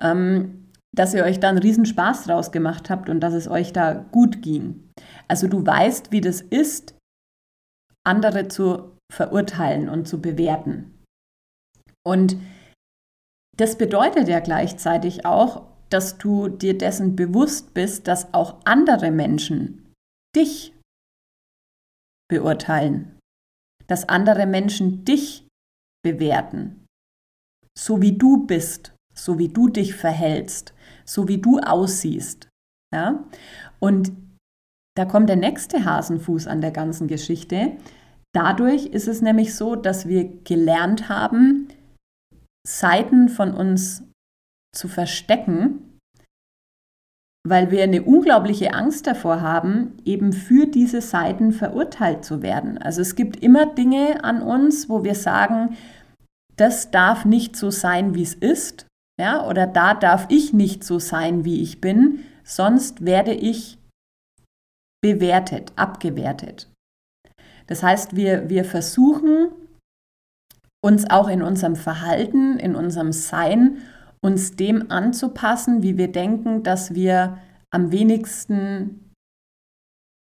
Ähm, 0.00 0.56
dass 0.92 1.14
ihr 1.14 1.24
euch 1.24 1.38
da 1.38 1.48
einen 1.48 1.58
riesen 1.58 1.86
Spaß 1.86 2.24
draus 2.24 2.50
gemacht 2.50 2.90
habt 2.90 3.08
und 3.08 3.20
dass 3.20 3.32
es 3.32 3.48
euch 3.48 3.72
da 3.72 3.92
gut 3.92 4.42
ging. 4.42 4.90
Also 5.28 5.46
du 5.46 5.64
weißt, 5.64 6.10
wie 6.10 6.20
das 6.20 6.40
ist, 6.40 6.96
andere 8.10 8.48
zu 8.48 8.96
verurteilen 9.12 9.88
und 9.88 10.06
zu 10.06 10.20
bewerten. 10.20 10.98
Und 12.04 12.36
das 13.56 13.78
bedeutet 13.78 14.28
ja 14.28 14.40
gleichzeitig 14.40 15.24
auch, 15.24 15.66
dass 15.90 16.18
du 16.18 16.48
dir 16.48 16.76
dessen 16.76 17.14
bewusst 17.14 17.72
bist, 17.72 18.08
dass 18.08 18.34
auch 18.34 18.60
andere 18.64 19.10
Menschen 19.10 19.92
dich 20.36 20.74
beurteilen, 22.28 23.18
dass 23.86 24.08
andere 24.08 24.46
Menschen 24.46 25.04
dich 25.04 25.46
bewerten, 26.04 26.86
so 27.76 28.00
wie 28.02 28.16
du 28.16 28.46
bist, 28.46 28.92
so 29.14 29.38
wie 29.38 29.48
du 29.48 29.68
dich 29.68 29.94
verhältst, 29.94 30.74
so 31.04 31.28
wie 31.28 31.38
du 31.38 31.58
aussiehst. 31.58 32.48
Ja? 32.94 33.24
Und 33.80 34.12
da 34.96 35.04
kommt 35.04 35.28
der 35.28 35.36
nächste 35.36 35.84
Hasenfuß 35.84 36.46
an 36.46 36.60
der 36.60 36.72
ganzen 36.72 37.08
Geschichte. 37.08 37.76
Dadurch 38.34 38.86
ist 38.86 39.08
es 39.08 39.22
nämlich 39.22 39.54
so, 39.54 39.74
dass 39.76 40.06
wir 40.06 40.24
gelernt 40.44 41.08
haben, 41.08 41.68
Seiten 42.66 43.28
von 43.28 43.52
uns 43.52 44.04
zu 44.74 44.88
verstecken, 44.88 45.98
weil 47.46 47.70
wir 47.70 47.82
eine 47.82 48.02
unglaubliche 48.02 48.74
Angst 48.74 49.06
davor 49.06 49.40
haben, 49.40 49.96
eben 50.04 50.32
für 50.32 50.66
diese 50.66 51.00
Seiten 51.00 51.52
verurteilt 51.52 52.24
zu 52.24 52.42
werden. 52.42 52.78
Also 52.78 53.00
es 53.00 53.16
gibt 53.16 53.42
immer 53.42 53.66
Dinge 53.66 54.22
an 54.22 54.42
uns, 54.42 54.88
wo 54.88 55.02
wir 55.02 55.14
sagen, 55.14 55.76
das 56.56 56.90
darf 56.90 57.24
nicht 57.24 57.56
so 57.56 57.70
sein, 57.70 58.14
wie 58.14 58.22
es 58.22 58.34
ist, 58.34 58.86
ja, 59.18 59.46
oder 59.46 59.66
da 59.66 59.94
darf 59.94 60.26
ich 60.28 60.52
nicht 60.52 60.84
so 60.84 60.98
sein, 60.98 61.44
wie 61.44 61.62
ich 61.62 61.80
bin, 61.80 62.20
sonst 62.44 63.04
werde 63.04 63.32
ich 63.32 63.78
bewertet, 65.02 65.72
abgewertet. 65.76 66.69
Das 67.70 67.84
heißt, 67.84 68.16
wir, 68.16 68.50
wir 68.50 68.64
versuchen 68.64 69.48
uns 70.82 71.08
auch 71.08 71.28
in 71.28 71.40
unserem 71.40 71.76
Verhalten, 71.76 72.58
in 72.58 72.74
unserem 72.74 73.12
Sein, 73.12 73.78
uns 74.20 74.56
dem 74.56 74.90
anzupassen, 74.90 75.82
wie 75.82 75.96
wir 75.96 76.10
denken, 76.10 76.64
dass 76.64 76.94
wir 76.94 77.38
am 77.70 77.92
wenigsten 77.92 79.12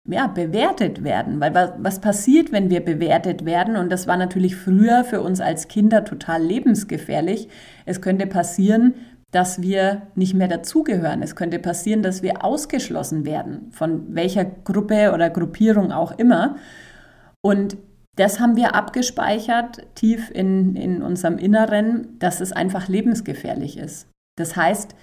ja, 0.08 0.28
bewertet 0.28 1.02
werden. 1.02 1.40
Weil 1.40 1.54
was, 1.54 1.72
was 1.78 2.00
passiert, 2.00 2.52
wenn 2.52 2.70
wir 2.70 2.84
bewertet 2.84 3.44
werden? 3.44 3.74
Und 3.74 3.90
das 3.90 4.06
war 4.06 4.16
natürlich 4.16 4.54
früher 4.54 5.02
für 5.02 5.20
uns 5.20 5.40
als 5.40 5.66
Kinder 5.66 6.04
total 6.04 6.40
lebensgefährlich. 6.40 7.48
Es 7.84 8.00
könnte 8.00 8.28
passieren, 8.28 8.94
dass 9.32 9.60
wir 9.60 10.02
nicht 10.14 10.34
mehr 10.34 10.46
dazugehören. 10.46 11.20
Es 11.20 11.34
könnte 11.34 11.58
passieren, 11.58 12.02
dass 12.02 12.22
wir 12.22 12.44
ausgeschlossen 12.44 13.26
werden, 13.26 13.72
von 13.72 14.14
welcher 14.14 14.44
Gruppe 14.44 15.10
oder 15.12 15.30
Gruppierung 15.30 15.90
auch 15.90 16.16
immer. 16.16 16.54
Und 17.44 17.76
das 18.16 18.40
haben 18.40 18.56
wir 18.56 18.74
abgespeichert 18.74 19.86
tief 19.94 20.30
in, 20.30 20.76
in 20.76 21.02
unserem 21.02 21.36
Inneren, 21.36 22.18
dass 22.18 22.40
es 22.40 22.52
einfach 22.52 22.88
lebensgefährlich 22.88 23.76
ist. 23.76 24.08
Das 24.38 24.56
heißt, 24.56 24.94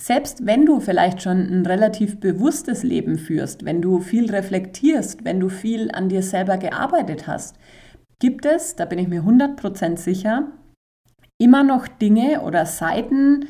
selbst 0.00 0.46
wenn 0.46 0.64
du 0.64 0.80
vielleicht 0.80 1.20
schon 1.20 1.38
ein 1.38 1.66
relativ 1.66 2.20
bewusstes 2.20 2.82
Leben 2.82 3.18
führst, 3.18 3.64
wenn 3.64 3.82
du 3.82 4.00
viel 4.00 4.30
reflektierst, 4.30 5.24
wenn 5.24 5.40
du 5.40 5.50
viel 5.50 5.90
an 5.92 6.08
dir 6.08 6.22
selber 6.22 6.56
gearbeitet 6.56 7.26
hast, 7.26 7.56
gibt 8.18 8.46
es, 8.46 8.74
da 8.74 8.86
bin 8.86 8.98
ich 8.98 9.08
mir 9.08 9.22
100% 9.22 9.98
sicher, 9.98 10.52
immer 11.38 11.64
noch 11.64 11.86
Dinge 11.86 12.40
oder 12.40 12.64
Seiten, 12.64 13.46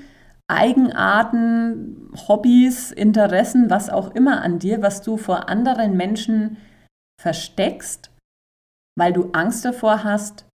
Eigenarten, 0.49 2.11
Hobbys, 2.29 2.90
Interessen, 2.90 3.71
was 3.71 3.90
auch 3.90 4.14
immer 4.14 4.43
an 4.43 4.59
dir, 4.59 4.83
was 4.83 5.03
du 5.03 5.17
vor 5.17 5.49
anderen 5.49 5.97
Menschen 5.97 6.57
versteckst, 7.20 8.11
weil 8.98 9.12
du 9.12 9.31
Angst 9.33 9.64
davor 9.64 10.05
hast, 10.05 10.46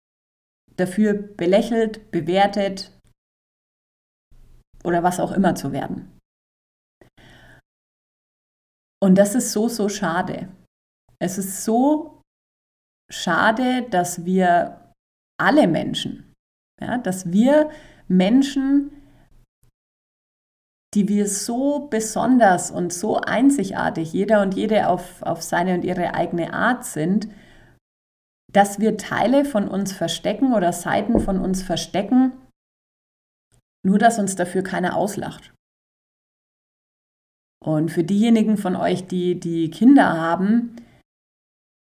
dafür 0.77 1.15
belächelt, 1.15 2.11
bewertet, 2.11 2.97
oder 4.85 5.03
was 5.03 5.21
auch 5.21 5.33
immer 5.33 5.55
zu 5.55 5.73
werden. 5.73 6.19
Und 9.03 9.17
das 9.17 9.35
ist 9.35 9.53
so, 9.53 9.69
so 9.69 9.89
schade. 9.89 10.49
Es 11.19 11.39
ist 11.39 11.65
so 11.65 12.23
schade, 13.11 13.89
dass 13.91 14.25
wir 14.25 14.93
alle 15.39 15.67
Menschen, 15.67 16.33
ja, 16.81 16.99
dass 16.99 17.33
wir 17.33 17.71
Menschen, 18.09 19.00
die 20.95 21.09
wir 21.09 21.29
so 21.29 21.87
besonders 21.89 22.71
und 22.71 22.93
so 22.93 23.21
einzigartig, 23.21 24.13
jeder 24.13 24.43
und 24.43 24.55
jede 24.55 24.89
auf, 24.89 25.23
auf 25.23 25.43
seine 25.43 25.75
und 25.75 25.85
ihre 25.85 26.15
eigene 26.15 26.53
Art 26.53 26.85
sind, 26.85 27.29
dass 28.53 28.81
wir 28.81 28.97
Teile 28.97 29.45
von 29.45 29.69
uns 29.69 29.93
verstecken 29.93 30.53
oder 30.53 30.73
Seiten 30.73 31.21
von 31.21 31.39
uns 31.39 31.63
verstecken, 31.63 32.33
nur, 33.87 33.99
dass 33.99 34.19
uns 34.19 34.35
dafür 34.35 34.63
keiner 34.63 34.97
auslacht. 34.97 35.55
Und 37.63 37.91
für 37.91 38.05
diejenigen 38.05 38.57
von 38.57 38.75
euch, 38.75 39.07
die, 39.07 39.39
die 39.39 39.71
Kinder 39.71 40.15
haben, 40.15 40.77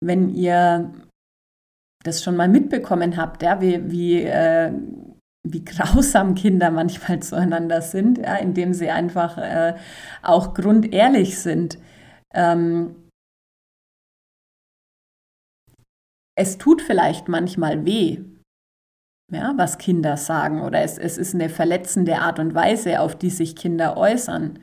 wenn 0.03 0.29
ihr 0.29 0.93
das 2.05 2.23
schon 2.23 2.37
mal 2.37 2.49
mitbekommen 2.49 3.17
habt, 3.17 3.43
ja, 3.43 3.61
wie, 3.61 3.91
wie, 3.91 4.23
äh, 4.23 4.73
wie 5.47 5.65
grausam 5.65 6.35
Kinder 6.35 6.71
manchmal 6.71 7.21
zueinander 7.23 7.83
sind, 7.83 8.19
ja, 8.19 8.37
indem 8.37 8.75
sie 8.75 8.91
einfach 8.91 9.39
äh, 9.39 9.77
auch 10.23 10.55
grundehrlich 10.55 11.39
sind. 11.39 11.79
Ähm, 12.35 13.09
es 16.37 16.59
tut 16.59 16.83
vielleicht 16.83 17.29
manchmal 17.29 17.85
weh, 17.85 18.25
ja, 19.33 19.53
was 19.57 19.79
Kinder 19.79 20.17
sagen 20.17 20.63
oder 20.63 20.83
es, 20.83 20.99
es 20.99 21.19
ist 21.19 21.35
eine 21.35 21.49
verletzende 21.49 22.19
Art 22.19 22.39
und 22.39 22.55
Weise, 22.55 23.01
auf 23.01 23.17
die 23.17 23.31
sich 23.31 23.55
Kinder 23.57 23.97
äußern. 23.97 24.59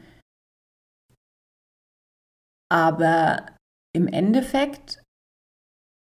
Aber 2.70 3.46
im 3.96 4.08
Endeffekt 4.08 5.02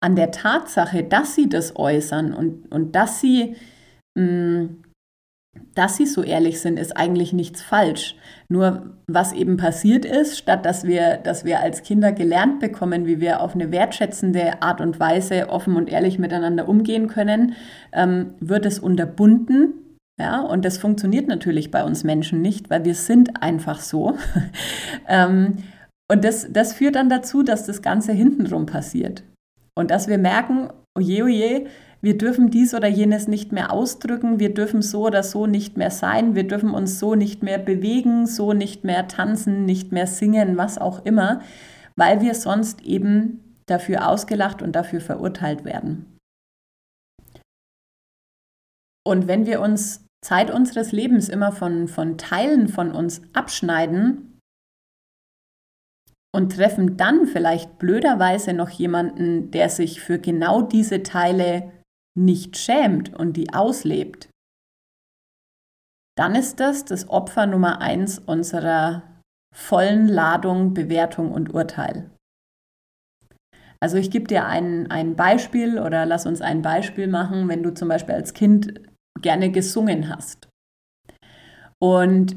an 0.03 0.15
der 0.15 0.31
Tatsache, 0.31 1.03
dass 1.03 1.35
sie 1.35 1.47
das 1.47 1.75
äußern 1.75 2.33
und, 2.33 2.71
und 2.71 2.93
dass 2.93 3.21
sie 3.21 3.55
dass 5.73 5.97
sie 5.97 6.05
so 6.05 6.23
ehrlich 6.23 6.61
sind, 6.61 6.79
ist 6.79 6.95
eigentlich 6.95 7.33
nichts 7.33 7.61
falsch. 7.61 8.15
Nur 8.49 8.97
was 9.07 9.33
eben 9.33 9.57
passiert 9.57 10.05
ist, 10.05 10.37
statt 10.37 10.65
dass 10.65 10.85
wir, 10.85 11.17
dass 11.17 11.45
wir 11.45 11.59
als 11.59 11.83
Kinder 11.83 12.11
gelernt 12.11 12.59
bekommen, 12.59 13.05
wie 13.05 13.19
wir 13.19 13.41
auf 13.41 13.55
eine 13.55 13.71
wertschätzende 13.71 14.61
Art 14.61 14.81
und 14.81 14.99
Weise 14.99 15.49
offen 15.49 15.75
und 15.75 15.89
ehrlich 15.89 16.19
miteinander 16.19 16.67
umgehen 16.67 17.07
können, 17.07 17.55
ähm, 17.93 18.33
wird 18.39 18.65
es 18.65 18.79
unterbunden. 18.79 19.73
Ja, 20.19 20.39
und 20.39 20.63
das 20.63 20.77
funktioniert 20.77 21.27
natürlich 21.27 21.71
bei 21.71 21.83
uns 21.83 22.05
Menschen 22.05 22.41
nicht, 22.41 22.69
weil 22.69 22.85
wir 22.85 22.95
sind 22.95 23.43
einfach 23.43 23.81
so. 23.81 24.17
ähm, 25.07 25.57
und 26.09 26.23
das, 26.23 26.47
das 26.51 26.73
führt 26.73 26.95
dann 26.95 27.09
dazu, 27.09 27.43
dass 27.43 27.65
das 27.65 27.81
Ganze 27.81 28.13
hintenrum 28.13 28.65
passiert. 28.65 29.23
Und 29.77 29.91
dass 29.91 30.07
wir 30.07 30.17
merken, 30.17 30.69
oje, 30.97 31.23
oje, 31.25 31.65
wir 32.05 32.19
dürfen 32.19 32.51
dies 32.51 32.75
oder 32.75 32.87
jenes 32.87 33.27
nicht 33.27 33.51
mehr 33.51 33.73
ausdrücken, 33.73 34.39
wir 34.39 34.53
dürfen 34.53 34.83
so 34.83 35.07
oder 35.07 35.23
so 35.23 35.47
nicht 35.47 35.75
mehr 35.75 35.89
sein, 35.89 36.35
wir 36.35 36.47
dürfen 36.47 36.69
uns 36.69 36.99
so 36.99 37.15
nicht 37.15 37.41
mehr 37.41 37.57
bewegen, 37.57 38.27
so 38.27 38.53
nicht 38.53 38.83
mehr 38.83 39.07
tanzen, 39.07 39.65
nicht 39.65 39.91
mehr 39.91 40.05
singen, 40.05 40.55
was 40.55 40.77
auch 40.77 41.03
immer, 41.03 41.41
weil 41.95 42.21
wir 42.21 42.35
sonst 42.35 42.83
eben 42.83 43.57
dafür 43.65 44.07
ausgelacht 44.07 44.61
und 44.61 44.73
dafür 44.73 45.01
verurteilt 45.01 45.65
werden. 45.65 46.19
Und 49.03 49.27
wenn 49.27 49.47
wir 49.47 49.59
uns 49.59 50.05
Zeit 50.23 50.51
unseres 50.51 50.91
Lebens 50.91 51.27
immer 51.27 51.51
von, 51.51 51.87
von 51.87 52.19
Teilen 52.19 52.67
von 52.67 52.91
uns 52.91 53.23
abschneiden 53.33 54.39
und 56.35 56.55
treffen 56.55 56.97
dann 56.97 57.25
vielleicht 57.25 57.79
blöderweise 57.79 58.53
noch 58.53 58.69
jemanden, 58.69 59.49
der 59.49 59.69
sich 59.69 60.01
für 60.01 60.19
genau 60.19 60.61
diese 60.61 61.01
Teile 61.01 61.71
nicht 62.17 62.57
schämt 62.57 63.13
und 63.13 63.33
die 63.33 63.53
auslebt, 63.53 64.29
dann 66.17 66.35
ist 66.35 66.59
das 66.59 66.85
das 66.85 67.09
Opfer 67.09 67.45
Nummer 67.45 67.81
eins 67.81 68.19
unserer 68.19 69.03
vollen 69.53 70.07
Ladung 70.07 70.73
Bewertung 70.73 71.31
und 71.31 71.53
Urteil. 71.53 72.09
Also 73.81 73.97
ich 73.97 74.09
gebe 74.09 74.27
dir 74.27 74.45
ein, 74.45 74.89
ein 74.89 75.15
Beispiel 75.15 75.79
oder 75.79 76.05
lass 76.05 76.25
uns 76.25 76.41
ein 76.41 76.61
Beispiel 76.61 77.07
machen, 77.07 77.47
wenn 77.49 77.63
du 77.63 77.73
zum 77.73 77.89
Beispiel 77.89 78.15
als 78.15 78.33
Kind 78.33 78.81
gerne 79.21 79.51
gesungen 79.51 80.09
hast 80.09 80.47
und 81.79 82.35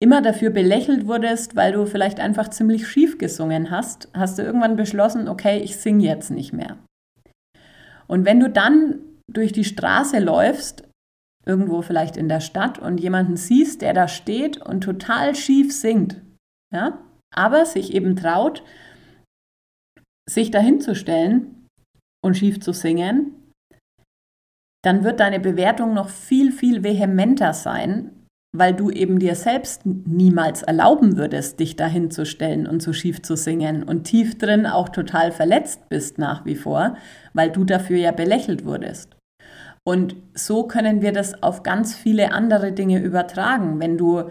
immer 0.00 0.22
dafür 0.22 0.50
belächelt 0.50 1.06
wurdest, 1.06 1.56
weil 1.56 1.72
du 1.72 1.86
vielleicht 1.86 2.20
einfach 2.20 2.48
ziemlich 2.48 2.86
schief 2.86 3.18
gesungen 3.18 3.70
hast, 3.70 4.08
hast 4.14 4.38
du 4.38 4.42
irgendwann 4.42 4.76
beschlossen, 4.76 5.28
okay, 5.28 5.58
ich 5.58 5.76
singe 5.76 6.04
jetzt 6.04 6.30
nicht 6.30 6.52
mehr. 6.52 6.78
Und 8.06 8.24
wenn 8.24 8.40
du 8.40 8.48
dann 8.48 9.00
durch 9.30 9.52
die 9.52 9.64
Straße 9.64 10.18
läufst, 10.18 10.88
irgendwo 11.46 11.82
vielleicht 11.82 12.16
in 12.16 12.28
der 12.28 12.40
Stadt 12.40 12.78
und 12.78 12.98
jemanden 12.98 13.36
siehst, 13.36 13.82
der 13.82 13.94
da 13.94 14.08
steht 14.08 14.58
und 14.58 14.82
total 14.82 15.34
schief 15.34 15.72
singt, 15.72 16.20
ja, 16.74 16.98
aber 17.34 17.64
sich 17.66 17.94
eben 17.94 18.16
traut, 18.16 18.62
sich 20.28 20.50
dahin 20.50 20.80
zu 20.80 20.94
stellen 20.94 21.66
und 22.24 22.36
schief 22.36 22.60
zu 22.60 22.72
singen, 22.72 23.52
dann 24.84 25.04
wird 25.04 25.20
deine 25.20 25.40
Bewertung 25.40 25.94
noch 25.94 26.08
viel, 26.08 26.52
viel 26.52 26.84
vehementer 26.84 27.52
sein, 27.52 28.18
weil 28.56 28.74
du 28.74 28.90
eben 28.90 29.18
dir 29.18 29.34
selbst 29.34 29.84
niemals 29.84 30.62
erlauben 30.62 31.16
würdest, 31.16 31.60
dich 31.60 31.76
dahin 31.76 32.10
zu 32.10 32.24
stellen 32.24 32.66
und 32.66 32.82
so 32.82 32.92
schief 32.92 33.22
zu 33.22 33.36
singen 33.36 33.82
und 33.82 34.04
tief 34.04 34.38
drin 34.38 34.66
auch 34.66 34.88
total 34.88 35.32
verletzt 35.32 35.88
bist 35.88 36.18
nach 36.18 36.44
wie 36.44 36.56
vor, 36.56 36.96
weil 37.34 37.50
du 37.50 37.64
dafür 37.64 37.98
ja 37.98 38.12
belächelt 38.12 38.64
wurdest. 38.64 39.17
Und 39.88 40.16
so 40.34 40.64
können 40.64 41.00
wir 41.00 41.12
das 41.12 41.42
auf 41.42 41.62
ganz 41.62 41.94
viele 41.94 42.32
andere 42.32 42.72
Dinge 42.72 43.00
übertragen. 43.00 43.80
Wenn 43.80 43.96
du 43.96 44.30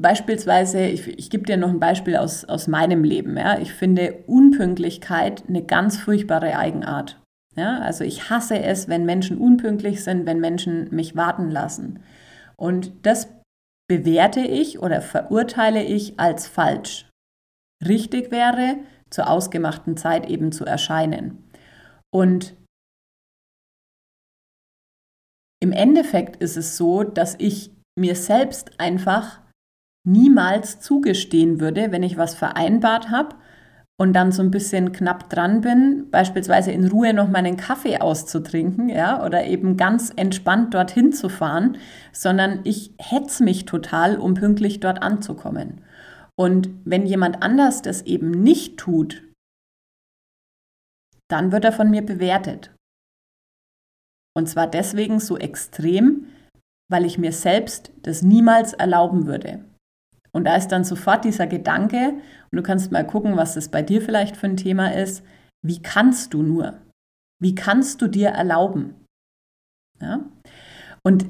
beispielsweise, 0.00 0.86
ich, 0.86 1.06
ich 1.06 1.28
gebe 1.28 1.44
dir 1.44 1.58
noch 1.58 1.68
ein 1.68 1.78
Beispiel 1.78 2.16
aus, 2.16 2.46
aus 2.46 2.68
meinem 2.68 3.04
Leben. 3.04 3.36
Ja. 3.36 3.58
Ich 3.58 3.74
finde 3.74 4.24
Unpünktlichkeit 4.26 5.42
eine 5.46 5.62
ganz 5.62 5.98
furchtbare 5.98 6.56
Eigenart. 6.56 7.20
Ja. 7.54 7.80
Also 7.80 8.02
ich 8.02 8.30
hasse 8.30 8.58
es, 8.58 8.88
wenn 8.88 9.04
Menschen 9.04 9.36
unpünktlich 9.36 10.04
sind, 10.04 10.24
wenn 10.24 10.40
Menschen 10.40 10.88
mich 10.90 11.14
warten 11.14 11.50
lassen. 11.50 11.98
Und 12.56 12.92
das 13.02 13.28
bewerte 13.90 14.40
ich 14.40 14.78
oder 14.78 15.02
verurteile 15.02 15.82
ich 15.82 16.18
als 16.18 16.48
falsch. 16.48 17.10
Richtig 17.86 18.30
wäre, 18.30 18.78
zur 19.10 19.28
ausgemachten 19.28 19.98
Zeit 19.98 20.30
eben 20.30 20.50
zu 20.50 20.64
erscheinen. 20.64 21.44
Und 22.10 22.54
im 25.62 25.72
Endeffekt 25.72 26.36
ist 26.36 26.56
es 26.56 26.76
so, 26.76 27.04
dass 27.04 27.36
ich 27.38 27.70
mir 27.98 28.14
selbst 28.14 28.80
einfach 28.80 29.40
niemals 30.06 30.80
zugestehen 30.80 31.60
würde, 31.60 31.92
wenn 31.92 32.02
ich 32.02 32.16
was 32.16 32.34
vereinbart 32.34 33.10
habe 33.10 33.36
und 34.00 34.14
dann 34.14 34.32
so 34.32 34.42
ein 34.42 34.50
bisschen 34.50 34.92
knapp 34.92 35.28
dran 35.28 35.60
bin, 35.60 36.08
beispielsweise 36.10 36.72
in 36.72 36.88
Ruhe 36.88 37.12
noch 37.12 37.28
meinen 37.28 37.58
Kaffee 37.58 37.98
auszutrinken, 37.98 38.88
ja, 38.88 39.22
oder 39.22 39.44
eben 39.44 39.76
ganz 39.76 40.10
entspannt 40.16 40.72
dorthin 40.72 41.12
zu 41.12 41.28
fahren, 41.28 41.76
sondern 42.10 42.60
ich 42.64 42.94
hetze 42.98 43.44
mich 43.44 43.66
total, 43.66 44.16
um 44.16 44.32
pünktlich 44.32 44.80
dort 44.80 45.02
anzukommen. 45.02 45.82
Und 46.34 46.70
wenn 46.86 47.04
jemand 47.04 47.42
anders 47.42 47.82
das 47.82 48.00
eben 48.00 48.30
nicht 48.30 48.78
tut, 48.78 49.22
dann 51.28 51.52
wird 51.52 51.66
er 51.66 51.72
von 51.72 51.90
mir 51.90 52.00
bewertet. 52.00 52.70
Und 54.36 54.48
zwar 54.48 54.66
deswegen 54.66 55.20
so 55.20 55.36
extrem, 55.36 56.26
weil 56.90 57.04
ich 57.04 57.18
mir 57.18 57.32
selbst 57.32 57.92
das 58.02 58.22
niemals 58.22 58.72
erlauben 58.72 59.26
würde. 59.26 59.64
Und 60.32 60.44
da 60.44 60.56
ist 60.56 60.68
dann 60.68 60.84
sofort 60.84 61.24
dieser 61.24 61.46
Gedanke, 61.46 62.20
und 62.50 62.56
du 62.56 62.62
kannst 62.62 62.92
mal 62.92 63.06
gucken, 63.06 63.36
was 63.36 63.54
das 63.54 63.68
bei 63.68 63.82
dir 63.82 64.00
vielleicht 64.00 64.36
für 64.36 64.46
ein 64.46 64.56
Thema 64.56 64.94
ist, 64.94 65.24
wie 65.64 65.82
kannst 65.82 66.34
du 66.34 66.42
nur? 66.42 66.80
Wie 67.42 67.54
kannst 67.54 68.00
du 68.02 68.08
dir 68.08 68.28
erlauben? 68.28 68.94
Ja? 70.00 70.20
Und 71.02 71.26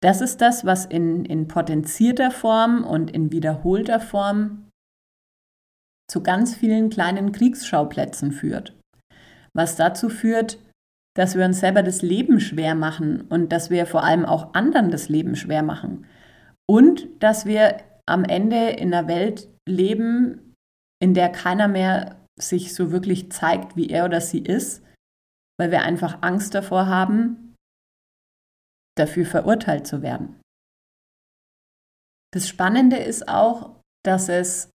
das 0.00 0.20
ist 0.20 0.40
das, 0.40 0.64
was 0.64 0.86
in, 0.86 1.24
in 1.24 1.48
potenzierter 1.48 2.30
Form 2.30 2.84
und 2.84 3.10
in 3.10 3.32
wiederholter 3.32 4.00
Form 4.00 4.68
zu 6.10 6.22
ganz 6.22 6.54
vielen 6.54 6.88
kleinen 6.88 7.32
Kriegsschauplätzen 7.32 8.32
führt. 8.32 8.77
Was 9.54 9.76
dazu 9.76 10.08
führt, 10.08 10.58
dass 11.14 11.34
wir 11.34 11.44
uns 11.44 11.60
selber 11.60 11.82
das 11.82 12.02
Leben 12.02 12.38
schwer 12.38 12.74
machen 12.74 13.22
und 13.22 13.50
dass 13.50 13.70
wir 13.70 13.86
vor 13.86 14.04
allem 14.04 14.24
auch 14.24 14.54
anderen 14.54 14.90
das 14.90 15.08
Leben 15.08 15.34
schwer 15.34 15.62
machen. 15.62 16.06
Und 16.70 17.08
dass 17.22 17.44
wir 17.44 17.78
am 18.06 18.24
Ende 18.24 18.70
in 18.70 18.94
einer 18.94 19.08
Welt 19.08 19.48
leben, 19.68 20.54
in 21.02 21.14
der 21.14 21.30
keiner 21.30 21.66
mehr 21.66 22.24
sich 22.38 22.74
so 22.74 22.92
wirklich 22.92 23.32
zeigt, 23.32 23.76
wie 23.76 23.88
er 23.88 24.04
oder 24.04 24.20
sie 24.20 24.38
ist, 24.38 24.84
weil 25.58 25.70
wir 25.70 25.82
einfach 25.82 26.22
Angst 26.22 26.54
davor 26.54 26.86
haben, 26.86 27.56
dafür 28.96 29.26
verurteilt 29.26 29.86
zu 29.86 30.02
werden. 30.02 30.40
Das 32.32 32.48
Spannende 32.48 32.96
ist 32.96 33.28
auch, 33.28 33.80
dass 34.04 34.28
es 34.28 34.70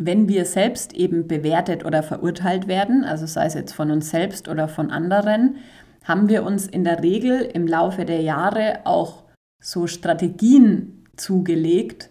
wenn 0.00 0.28
wir 0.28 0.44
selbst 0.44 0.92
eben 0.94 1.26
bewertet 1.26 1.84
oder 1.84 2.02
verurteilt 2.02 2.68
werden, 2.68 3.04
also 3.04 3.26
sei 3.26 3.46
es 3.46 3.54
jetzt 3.54 3.72
von 3.72 3.90
uns 3.90 4.10
selbst 4.10 4.48
oder 4.48 4.68
von 4.68 4.90
anderen, 4.90 5.56
haben 6.04 6.28
wir 6.28 6.44
uns 6.44 6.66
in 6.66 6.84
der 6.84 7.02
Regel 7.02 7.40
im 7.40 7.66
Laufe 7.66 8.04
der 8.04 8.22
Jahre 8.22 8.80
auch 8.84 9.24
so 9.62 9.86
Strategien 9.86 11.04
zugelegt, 11.16 12.10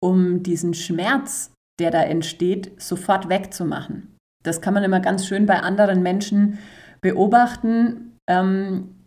um 0.00 0.42
diesen 0.42 0.72
Schmerz, 0.72 1.52
der 1.78 1.90
da 1.90 2.02
entsteht, 2.02 2.80
sofort 2.80 3.28
wegzumachen. 3.28 4.16
Das 4.42 4.60
kann 4.60 4.72
man 4.74 4.84
immer 4.84 5.00
ganz 5.00 5.26
schön 5.26 5.44
bei 5.44 5.60
anderen 5.60 6.02
Menschen 6.02 6.58
beobachten. 7.02 8.16
Ähm, 8.28 9.04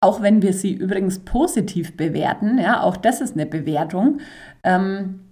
auch 0.00 0.22
wenn 0.22 0.42
wir 0.42 0.52
sie 0.52 0.72
übrigens 0.72 1.20
positiv 1.20 1.96
bewerten, 1.96 2.58
ja, 2.58 2.82
auch 2.82 2.96
das 2.96 3.20
ist 3.20 3.34
eine 3.34 3.46
Bewertung. 3.46 4.20
Ähm, 4.62 5.25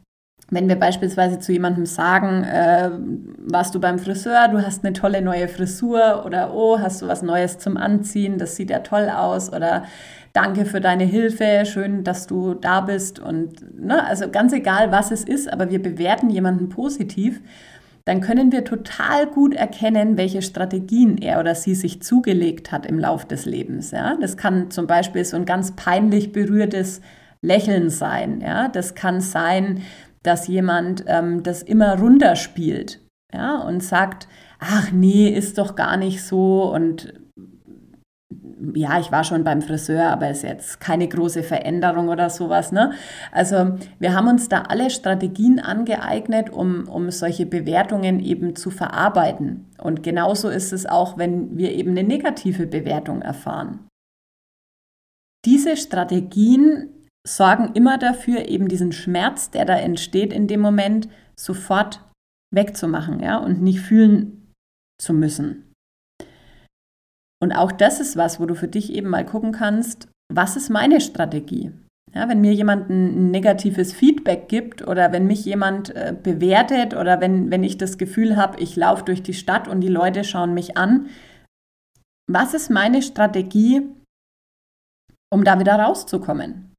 wenn 0.54 0.68
wir 0.68 0.76
beispielsweise 0.76 1.38
zu 1.38 1.52
jemandem 1.52 1.86
sagen, 1.86 2.44
äh, 2.44 2.90
warst 3.38 3.74
du 3.74 3.80
beim 3.80 3.98
Friseur, 3.98 4.48
du 4.48 4.62
hast 4.62 4.84
eine 4.84 4.92
tolle 4.92 5.20
neue 5.20 5.48
Frisur 5.48 6.24
oder 6.24 6.54
oh, 6.54 6.78
hast 6.78 7.02
du 7.02 7.08
was 7.08 7.22
Neues 7.22 7.58
zum 7.58 7.76
Anziehen, 7.76 8.38
das 8.38 8.56
sieht 8.56 8.70
ja 8.70 8.78
toll 8.78 9.10
aus 9.10 9.52
oder 9.52 9.84
danke 10.32 10.64
für 10.64 10.80
deine 10.80 11.04
Hilfe, 11.04 11.64
schön, 11.64 12.04
dass 12.04 12.26
du 12.26 12.54
da 12.54 12.80
bist 12.80 13.18
und 13.18 13.78
ne, 13.78 14.04
also 14.06 14.30
ganz 14.30 14.52
egal, 14.52 14.90
was 14.92 15.10
es 15.10 15.24
ist, 15.24 15.52
aber 15.52 15.70
wir 15.70 15.82
bewerten 15.82 16.30
jemanden 16.30 16.68
positiv, 16.68 17.40
dann 18.04 18.20
können 18.20 18.52
wir 18.52 18.64
total 18.64 19.26
gut 19.26 19.54
erkennen, 19.54 20.18
welche 20.18 20.42
Strategien 20.42 21.16
er 21.16 21.40
oder 21.40 21.54
sie 21.54 21.74
sich 21.74 22.02
zugelegt 22.02 22.70
hat 22.70 22.84
im 22.84 22.98
Lauf 22.98 23.24
des 23.24 23.46
Lebens. 23.46 23.92
Ja? 23.92 24.16
Das 24.20 24.36
kann 24.36 24.70
zum 24.70 24.86
Beispiel 24.86 25.24
so 25.24 25.36
ein 25.36 25.46
ganz 25.46 25.72
peinlich 25.72 26.32
berührtes 26.32 27.00
Lächeln 27.40 27.88
sein. 27.88 28.42
Ja? 28.42 28.68
Das 28.68 28.94
kann 28.94 29.22
sein, 29.22 29.82
dass 30.24 30.48
jemand 30.48 31.04
ähm, 31.06 31.44
das 31.44 31.62
immer 31.62 31.98
runterspielt 31.98 33.00
ja, 33.32 33.60
und 33.60 33.82
sagt, 33.82 34.26
ach 34.58 34.90
nee, 34.90 35.28
ist 35.28 35.58
doch 35.58 35.76
gar 35.76 35.96
nicht 35.96 36.24
so 36.24 36.74
und 36.74 37.14
ja, 38.74 38.98
ich 38.98 39.12
war 39.12 39.24
schon 39.24 39.44
beim 39.44 39.60
Friseur, 39.62 40.06
aber 40.06 40.30
ist 40.30 40.42
jetzt 40.42 40.80
keine 40.80 41.06
große 41.06 41.42
Veränderung 41.42 42.08
oder 42.08 42.30
sowas. 42.30 42.72
Ne? 42.72 42.92
Also 43.30 43.76
wir 43.98 44.14
haben 44.14 44.28
uns 44.28 44.48
da 44.48 44.62
alle 44.62 44.90
Strategien 44.90 45.60
angeeignet, 45.60 46.50
um, 46.50 46.88
um 46.88 47.10
solche 47.10 47.44
Bewertungen 47.44 48.20
eben 48.20 48.56
zu 48.56 48.70
verarbeiten. 48.70 49.66
Und 49.78 50.02
genauso 50.02 50.48
ist 50.48 50.72
es 50.72 50.86
auch, 50.86 51.18
wenn 51.18 51.58
wir 51.58 51.72
eben 51.72 51.90
eine 51.90 52.04
negative 52.04 52.66
Bewertung 52.66 53.20
erfahren. 53.20 53.86
Diese 55.44 55.76
Strategien 55.76 56.93
sorgen 57.26 57.72
immer 57.74 57.98
dafür, 57.98 58.48
eben 58.48 58.68
diesen 58.68 58.92
Schmerz, 58.92 59.50
der 59.50 59.64
da 59.64 59.76
entsteht 59.76 60.32
in 60.32 60.46
dem 60.46 60.60
Moment, 60.60 61.08
sofort 61.36 62.00
wegzumachen, 62.54 63.20
ja, 63.20 63.38
und 63.38 63.62
nicht 63.62 63.80
fühlen 63.80 64.52
zu 65.00 65.12
müssen. 65.12 65.72
Und 67.42 67.52
auch 67.52 67.72
das 67.72 68.00
ist 68.00 68.16
was, 68.16 68.40
wo 68.40 68.46
du 68.46 68.54
für 68.54 68.68
dich 68.68 68.92
eben 68.92 69.08
mal 69.08 69.26
gucken 69.26 69.52
kannst, 69.52 70.08
was 70.32 70.56
ist 70.56 70.70
meine 70.70 71.00
Strategie? 71.00 71.72
Ja, 72.14 72.28
wenn 72.28 72.40
mir 72.40 72.54
jemand 72.54 72.90
ein 72.90 73.32
negatives 73.32 73.92
Feedback 73.92 74.48
gibt 74.48 74.86
oder 74.86 75.10
wenn 75.10 75.26
mich 75.26 75.44
jemand 75.44 75.90
äh, 75.96 76.14
bewertet 76.20 76.94
oder 76.94 77.20
wenn, 77.20 77.50
wenn 77.50 77.64
ich 77.64 77.76
das 77.76 77.98
Gefühl 77.98 78.36
habe, 78.36 78.60
ich 78.60 78.76
laufe 78.76 79.04
durch 79.04 79.22
die 79.22 79.34
Stadt 79.34 79.66
und 79.66 79.80
die 79.80 79.88
Leute 79.88 80.22
schauen 80.22 80.54
mich 80.54 80.76
an, 80.76 81.08
was 82.30 82.54
ist 82.54 82.70
meine 82.70 83.02
Strategie, 83.02 83.82
um 85.32 85.42
da 85.42 85.58
wieder 85.58 85.74
rauszukommen? 85.74 86.73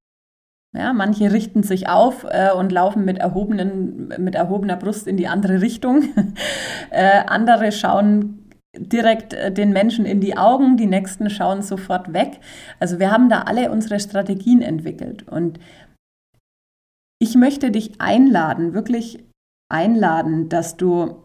Ja, 0.76 0.94
manche 0.94 1.32
richten 1.32 1.64
sich 1.64 1.88
auf 1.88 2.26
äh, 2.30 2.52
und 2.52 2.72
laufen 2.72 3.06
mit, 3.06 3.18
erhobenen, 3.18 4.14
mit 4.18 4.36
erhobener 4.36 4.76
Brust 4.76 5.08
in 5.08 5.16
die 5.16 5.28
andere 5.28 5.62
Richtung. 5.62 6.04
äh, 6.92 7.22
andere 7.28 7.72
schauen 7.72 8.50
direkt 8.78 9.34
äh, 9.34 9.52
den 9.52 9.72
Menschen 9.72 10.06
in 10.06 10.20
die 10.20 10.38
Augen, 10.38 10.76
die 10.76 10.88
nächsten 10.88 11.30
schauen 11.30 11.62
sofort 11.62 12.14
weg. 12.14 12.40
Also 12.80 13.00
wir 13.00 13.12
haben 13.12 13.30
da 13.30 13.44
alle 13.44 13.72
unsere 13.72 14.00
Strategien 14.00 14.62
entwickelt. 14.62 15.28
Und 15.28 15.60
ich 17.20 17.36
möchte 17.36 17.72
dich 17.72 18.02
einladen, 18.02 18.74
wirklich 18.74 19.24
einladen, 19.72 20.50
dass 20.50 20.76
du 20.76 21.24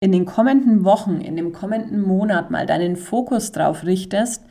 in 0.00 0.12
den 0.12 0.24
kommenden 0.24 0.84
Wochen, 0.84 1.20
in 1.20 1.36
dem 1.36 1.52
kommenden 1.52 2.00
Monat 2.00 2.50
mal 2.50 2.66
deinen 2.66 2.96
Fokus 2.96 3.52
drauf 3.52 3.84
richtest, 3.84 4.44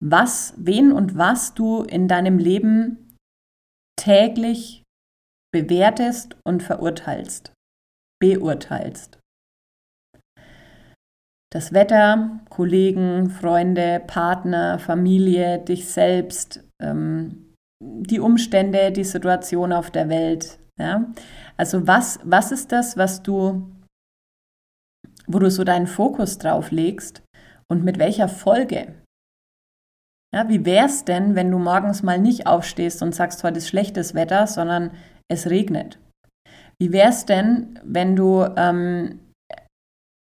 was, 0.00 0.54
wen 0.56 0.92
und 0.92 1.16
was 1.16 1.54
du 1.54 1.82
in 1.82 2.08
deinem 2.08 2.38
Leben 2.38 3.01
täglich 4.02 4.82
bewertest 5.54 6.36
und 6.44 6.60
verurteilst, 6.60 7.52
beurteilst. 8.20 9.20
Das 11.52 11.72
Wetter, 11.72 12.40
Kollegen, 12.48 13.30
Freunde, 13.30 14.02
Partner, 14.04 14.80
Familie, 14.80 15.60
dich 15.60 15.88
selbst, 15.88 16.64
ähm, 16.82 17.54
die 17.80 18.18
Umstände, 18.18 18.90
die 18.90 19.04
Situation 19.04 19.72
auf 19.72 19.90
der 19.92 20.08
Welt. 20.08 20.58
Ja? 20.80 21.12
Also 21.56 21.86
was, 21.86 22.18
was 22.24 22.50
ist 22.50 22.72
das, 22.72 22.96
was 22.96 23.22
du, 23.22 23.70
wo 25.28 25.38
du 25.38 25.48
so 25.48 25.62
deinen 25.62 25.86
Fokus 25.86 26.38
drauf 26.38 26.72
legst 26.72 27.22
und 27.68 27.84
mit 27.84 28.00
welcher 28.00 28.28
Folge? 28.28 29.01
Ja, 30.34 30.48
wie 30.48 30.64
es 30.64 31.04
denn, 31.04 31.34
wenn 31.34 31.50
du 31.50 31.58
morgens 31.58 32.02
mal 32.02 32.18
nicht 32.18 32.46
aufstehst 32.46 33.02
und 33.02 33.14
sagst, 33.14 33.44
heute 33.44 33.58
ist 33.58 33.68
schlechtes 33.68 34.14
Wetter, 34.14 34.46
sondern 34.46 34.92
es 35.28 35.50
regnet? 35.50 35.98
Wie 36.80 36.92
wäre 36.92 37.10
es 37.10 37.26
denn, 37.26 37.78
wenn 37.84 38.16
du 38.16 38.42
ähm, 38.56 39.20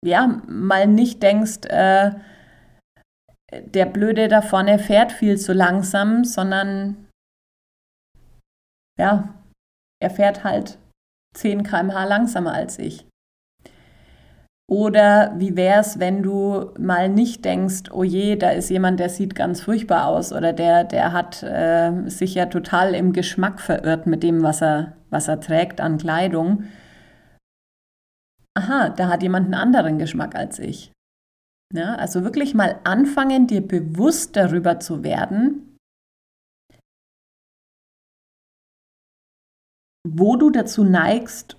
ja 0.06 0.42
mal 0.48 0.88
nicht 0.88 1.24
denkst, 1.24 1.66
äh, 1.70 2.12
der 3.52 3.86
Blöde 3.86 4.28
da 4.28 4.42
vorne 4.42 4.80
fährt 4.80 5.12
viel 5.12 5.38
zu 5.38 5.54
langsam, 5.54 6.26
sondern 6.26 7.08
ja, 9.00 9.34
er 10.02 10.10
fährt 10.10 10.44
halt 10.44 10.78
10 11.36 11.64
km/h 11.64 12.04
langsamer 12.06 12.54
als 12.54 12.80
ich. 12.80 13.08
Oder 14.68 15.36
wie 15.38 15.56
wäre 15.56 15.82
es, 15.82 16.00
wenn 16.00 16.24
du 16.24 16.72
mal 16.80 17.08
nicht 17.08 17.46
denkst, 17.46 17.92
oh 17.92 18.04
je, 18.04 18.36
da 18.36 18.50
ist 18.50 18.70
jemand, 18.70 19.00
der 19.00 19.10
sieht 19.10 19.36
ganz 19.36 19.62
furchtbar 19.62 20.08
aus 20.08 20.34
oder 20.34 20.54
der, 20.54 20.84
der 20.84 21.14
hat 21.14 21.44
äh, 21.44 22.10
sich 22.10 22.34
ja 22.34 22.48
total 22.48 22.96
im 22.96 23.14
Geschmack 23.14 23.62
verirrt 23.62 24.08
mit 24.08 24.24
dem, 24.24 24.42
was 24.42 24.64
er, 24.64 24.98
was 25.12 25.28
er 25.28 25.40
trägt 25.40 25.82
an 25.82 26.00
Kleidung. 26.00 26.64
Aha, 28.58 28.90
da 28.90 29.10
hat 29.10 29.22
jemand 29.22 29.46
einen 29.46 29.54
anderen 29.54 30.00
Geschmack 30.00 30.34
als 30.34 30.58
ich. 30.58 30.92
Ja, 31.74 31.96
also 31.96 32.24
wirklich 32.24 32.56
mal 32.56 32.80
anfangen, 32.86 33.48
dir 33.48 33.62
bewusst 33.62 34.36
darüber 34.36 34.80
zu 34.80 35.04
werden, 35.04 35.78
wo 40.08 40.38
du 40.38 40.50
dazu 40.50 40.84
neigst, 40.84 41.58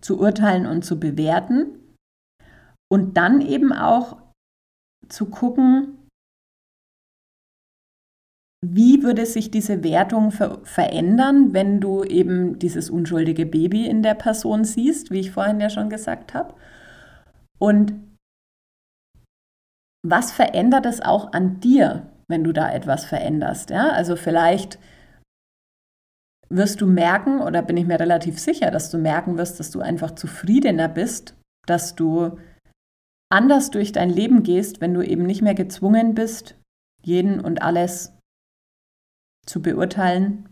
zu 0.00 0.20
urteilen 0.20 0.66
und 0.66 0.84
zu 0.84 1.00
bewerten. 1.00 1.87
Und 2.90 3.16
dann 3.16 3.40
eben 3.40 3.72
auch 3.72 4.16
zu 5.08 5.26
gucken, 5.26 5.98
wie 8.64 9.02
würde 9.02 9.24
sich 9.24 9.50
diese 9.50 9.84
Wertung 9.84 10.32
ver 10.32 10.58
verändern, 10.64 11.52
wenn 11.52 11.80
du 11.80 12.02
eben 12.02 12.58
dieses 12.58 12.90
unschuldige 12.90 13.46
Baby 13.46 13.86
in 13.86 14.02
der 14.02 14.14
Person 14.14 14.64
siehst, 14.64 15.10
wie 15.10 15.20
ich 15.20 15.30
vorhin 15.30 15.60
ja 15.60 15.70
schon 15.70 15.90
gesagt 15.90 16.34
habe? 16.34 16.54
Und 17.58 17.94
was 20.04 20.32
verändert 20.32 20.86
es 20.86 21.00
auch 21.00 21.32
an 21.32 21.60
dir, 21.60 22.10
wenn 22.28 22.44
du 22.44 22.52
da 22.52 22.72
etwas 22.72 23.04
veränderst? 23.04 23.70
Ja? 23.70 23.90
Also 23.90 24.16
vielleicht 24.16 24.78
wirst 26.48 26.80
du 26.80 26.86
merken, 26.86 27.40
oder 27.40 27.62
bin 27.62 27.76
ich 27.76 27.86
mir 27.86 28.00
relativ 28.00 28.38
sicher, 28.38 28.70
dass 28.70 28.90
du 28.90 28.98
merken 28.98 29.36
wirst, 29.36 29.60
dass 29.60 29.70
du 29.70 29.80
einfach 29.80 30.12
zufriedener 30.12 30.88
bist, 30.88 31.34
dass 31.66 31.94
du 31.94 32.38
anders 33.30 33.70
durch 33.70 33.92
dein 33.92 34.10
Leben 34.10 34.42
gehst, 34.42 34.80
wenn 34.80 34.94
du 34.94 35.02
eben 35.02 35.24
nicht 35.24 35.42
mehr 35.42 35.54
gezwungen 35.54 36.14
bist, 36.14 36.56
jeden 37.02 37.40
und 37.40 37.62
alles 37.62 38.12
zu 39.46 39.62
beurteilen 39.62 40.48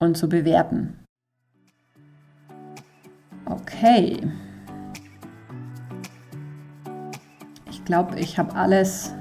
und 0.00 0.16
zu 0.16 0.28
bewerten. 0.28 1.04
Okay. 3.46 4.20
Ich 7.70 7.84
glaube, 7.84 8.18
ich 8.18 8.38
habe 8.38 8.54
alles 8.54 9.14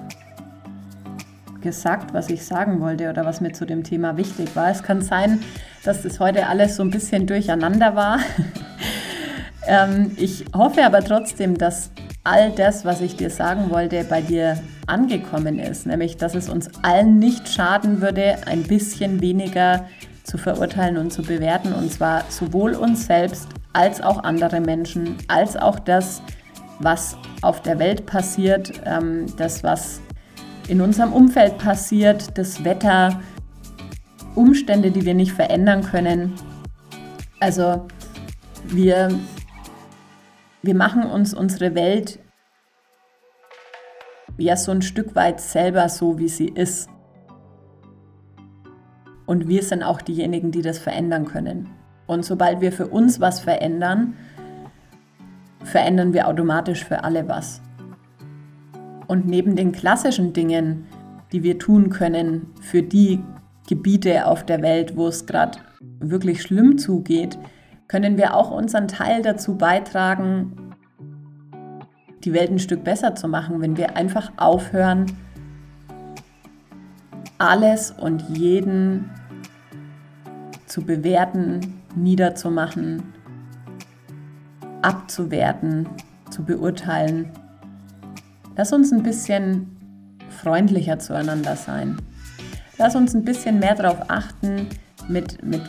gesagt, 1.61 2.13
was 2.13 2.29
ich 2.29 2.45
sagen 2.45 2.79
wollte 2.79 3.09
oder 3.09 3.25
was 3.25 3.41
mir 3.41 3.51
zu 3.53 3.65
dem 3.65 3.83
Thema 3.83 4.17
wichtig 4.17 4.55
war. 4.55 4.69
Es 4.69 4.83
kann 4.83 5.01
sein, 5.01 5.43
dass 5.83 6.03
das 6.03 6.19
heute 6.19 6.47
alles 6.47 6.75
so 6.75 6.83
ein 6.83 6.91
bisschen 6.91 7.27
durcheinander 7.27 7.95
war. 7.95 8.19
ähm, 9.67 10.11
ich 10.17 10.45
hoffe 10.55 10.85
aber 10.85 11.03
trotzdem, 11.03 11.57
dass 11.57 11.91
all 12.23 12.51
das, 12.51 12.85
was 12.85 13.01
ich 13.01 13.15
dir 13.15 13.29
sagen 13.29 13.69
wollte, 13.69 14.03
bei 14.03 14.21
dir 14.21 14.59
angekommen 14.87 15.59
ist. 15.59 15.85
Nämlich, 15.85 16.17
dass 16.17 16.35
es 16.35 16.49
uns 16.49 16.69
allen 16.81 17.19
nicht 17.19 17.47
schaden 17.47 18.01
würde, 18.01 18.37
ein 18.47 18.63
bisschen 18.63 19.21
weniger 19.21 19.85
zu 20.23 20.37
verurteilen 20.37 20.97
und 20.97 21.11
zu 21.11 21.21
bewerten. 21.21 21.73
Und 21.73 21.91
zwar 21.91 22.23
sowohl 22.29 22.73
uns 22.73 23.05
selbst 23.05 23.47
als 23.73 24.01
auch 24.01 24.23
andere 24.23 24.59
Menschen, 24.59 25.15
als 25.27 25.55
auch 25.55 25.79
das, 25.79 26.21
was 26.79 27.17
auf 27.41 27.61
der 27.61 27.79
Welt 27.79 28.05
passiert, 28.05 28.71
ähm, 28.85 29.27
das, 29.37 29.63
was 29.63 30.01
in 30.67 30.81
unserem 30.81 31.13
Umfeld 31.13 31.57
passiert, 31.57 32.37
das 32.37 32.63
Wetter, 32.63 33.21
Umstände, 34.33 34.91
die 34.91 35.05
wir 35.05 35.13
nicht 35.13 35.31
verändern 35.31 35.83
können. 35.83 36.33
Also 37.39 37.85
wir, 38.67 39.09
wir 40.65 40.75
machen 40.75 41.03
uns 41.03 41.33
unsere 41.33 41.75
Welt 41.75 42.19
ja 44.37 44.57
so 44.57 44.71
ein 44.71 44.81
Stück 44.81 45.15
weit 45.15 45.39
selber 45.39 45.87
so, 45.89 46.17
wie 46.17 46.27
sie 46.27 46.47
ist. 46.47 46.89
Und 49.25 49.47
wir 49.47 49.63
sind 49.63 49.83
auch 49.83 50.01
diejenigen, 50.01 50.51
die 50.51 50.61
das 50.61 50.77
verändern 50.77 51.25
können. 51.25 51.69
Und 52.07 52.25
sobald 52.25 52.61
wir 52.61 52.71
für 52.71 52.87
uns 52.87 53.19
was 53.19 53.39
verändern, 53.39 54.15
verändern 55.63 56.13
wir 56.13 56.27
automatisch 56.27 56.83
für 56.83 57.03
alle 57.03 57.27
was. 57.27 57.61
Und 59.07 59.27
neben 59.27 59.55
den 59.55 59.71
klassischen 59.71 60.33
Dingen, 60.33 60.85
die 61.31 61.43
wir 61.43 61.57
tun 61.57 61.89
können 61.89 62.53
für 62.61 62.83
die 62.83 63.23
Gebiete 63.67 64.27
auf 64.27 64.45
der 64.45 64.61
Welt, 64.61 64.95
wo 64.95 65.07
es 65.07 65.25
gerade 65.25 65.59
wirklich 65.99 66.41
schlimm 66.41 66.77
zugeht, 66.77 67.37
können 67.87 68.17
wir 68.17 68.35
auch 68.35 68.51
unseren 68.51 68.87
Teil 68.87 69.21
dazu 69.21 69.57
beitragen, 69.57 70.75
die 72.23 72.33
Welt 72.33 72.51
ein 72.51 72.59
Stück 72.59 72.83
besser 72.83 73.15
zu 73.15 73.27
machen, 73.27 73.61
wenn 73.61 73.77
wir 73.77 73.95
einfach 73.95 74.31
aufhören, 74.37 75.05
alles 77.37 77.91
und 77.91 78.21
jeden 78.29 79.11
zu 80.65 80.81
bewerten, 80.81 81.81
niederzumachen, 81.95 83.03
abzuwerten, 84.81 85.87
zu 86.31 86.43
beurteilen 86.43 87.31
Lass 88.57 88.71
uns 88.71 88.93
ein 88.93 89.03
bisschen 89.03 89.67
freundlicher 90.29 90.97
zueinander 90.99 91.55
sein. 91.57 91.97
Lass 92.77 92.95
uns 92.95 93.13
ein 93.13 93.25
bisschen 93.25 93.59
mehr 93.59 93.75
darauf 93.75 94.09
achten, 94.09 94.67
mit, 95.09 95.43
mit 95.43 95.61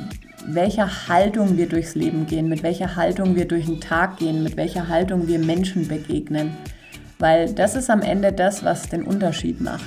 welcher 0.49 1.09
Haltung 1.09 1.57
wir 1.57 1.69
durchs 1.69 1.95
Leben 1.95 2.27
gehen, 2.27 2.49
mit 2.49 2.63
welcher 2.63 2.97
Haltung 2.97 3.35
wir 3.35 3.47
durch 3.47 3.67
den 3.67 3.81
Tag 3.81 4.19
gehen, 4.19 4.43
mit 4.43 4.57
welcher 4.57 4.89
Haltung 4.89 5.27
wir 5.27 5.39
Menschen 5.39 5.89
begegnen. 5.89 6.57
Weil 7.19 7.53
das 7.53 7.75
ist 7.75 7.91
am 7.91 8.03
Ende 8.03 8.33
das, 8.33 8.65
was 8.65 8.89
den 8.89 9.03
Unterschied 9.03 9.61
macht. 9.61 9.87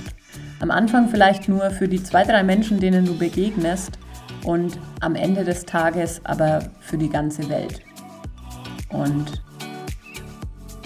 Am 0.59 0.71
Anfang 0.71 1.09
vielleicht 1.09 1.47
nur 1.47 1.71
für 1.71 1.87
die 1.87 2.03
zwei, 2.03 2.23
drei 2.23 2.43
Menschen, 2.43 2.79
denen 2.79 3.05
du 3.05 3.17
begegnest 3.17 3.97
und 4.43 4.77
am 4.99 5.15
Ende 5.15 5.43
des 5.43 5.65
Tages 5.65 6.21
aber 6.25 6.63
für 6.81 6.97
die 6.97 7.09
ganze 7.09 7.49
Welt. 7.49 7.81
Und 8.89 9.41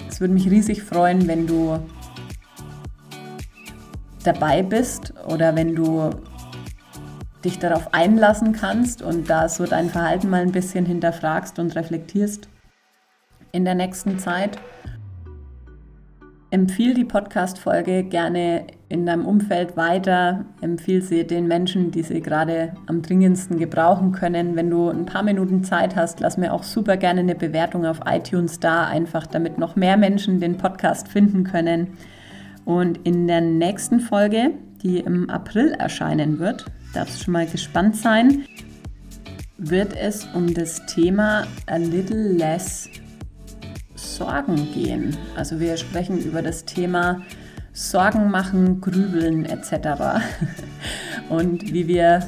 es 0.08 0.20
würde 0.20 0.34
mich 0.34 0.48
riesig 0.48 0.82
freuen, 0.82 1.26
wenn 1.26 1.46
du 1.46 1.80
dabei 4.22 4.62
bist 4.62 5.12
oder 5.26 5.56
wenn 5.56 5.74
du 5.74 6.10
dich 7.44 7.58
darauf 7.58 7.92
einlassen 7.92 8.52
kannst 8.52 9.02
und 9.02 9.28
da 9.28 9.48
so 9.48 9.66
dein 9.66 9.90
Verhalten 9.90 10.30
mal 10.30 10.42
ein 10.42 10.52
bisschen 10.52 10.86
hinterfragst 10.86 11.58
und 11.58 11.74
reflektierst 11.76 12.48
in 13.52 13.64
der 13.64 13.74
nächsten 13.74 14.18
Zeit. 14.18 14.58
Empfiehl 16.50 16.94
die 16.94 17.04
Podcast-Folge 17.04 18.04
gerne 18.04 18.68
in 18.88 19.06
deinem 19.06 19.26
Umfeld 19.26 19.76
weiter. 19.76 20.44
Empfiehl 20.60 21.02
sie 21.02 21.26
den 21.26 21.48
Menschen, 21.48 21.90
die 21.90 22.04
sie 22.04 22.20
gerade 22.20 22.74
am 22.86 23.02
dringendsten 23.02 23.58
gebrauchen 23.58 24.12
können. 24.12 24.54
Wenn 24.54 24.70
du 24.70 24.88
ein 24.88 25.04
paar 25.04 25.24
Minuten 25.24 25.64
Zeit 25.64 25.96
hast, 25.96 26.20
lass 26.20 26.36
mir 26.36 26.52
auch 26.52 26.62
super 26.62 26.96
gerne 26.96 27.20
eine 27.20 27.34
Bewertung 27.34 27.84
auf 27.86 28.00
iTunes 28.06 28.60
da, 28.60 28.86
einfach 28.86 29.26
damit 29.26 29.58
noch 29.58 29.74
mehr 29.74 29.96
Menschen 29.96 30.38
den 30.38 30.56
Podcast 30.56 31.08
finden 31.08 31.42
können. 31.42 31.88
Und 32.64 32.98
in 33.04 33.26
der 33.26 33.40
nächsten 33.40 33.98
Folge, 33.98 34.52
die 34.80 35.00
im 35.00 35.28
April 35.30 35.72
erscheinen 35.72 36.38
wird, 36.38 36.66
darfst 36.94 37.24
schon 37.24 37.32
mal 37.32 37.46
gespannt 37.46 37.96
sein, 37.96 38.46
wird 39.58 39.96
es 39.96 40.26
um 40.34 40.52
das 40.52 40.84
Thema 40.86 41.46
A 41.66 41.76
Little 41.76 42.32
Less 42.32 42.88
Sorgen 43.94 44.72
gehen. 44.72 45.16
Also 45.36 45.60
wir 45.60 45.76
sprechen 45.76 46.18
über 46.18 46.42
das 46.42 46.64
Thema 46.64 47.22
Sorgen 47.72 48.30
machen, 48.30 48.80
grübeln 48.80 49.44
etc. 49.44 50.22
Und 51.28 51.72
wie 51.72 51.88
wir 51.88 52.26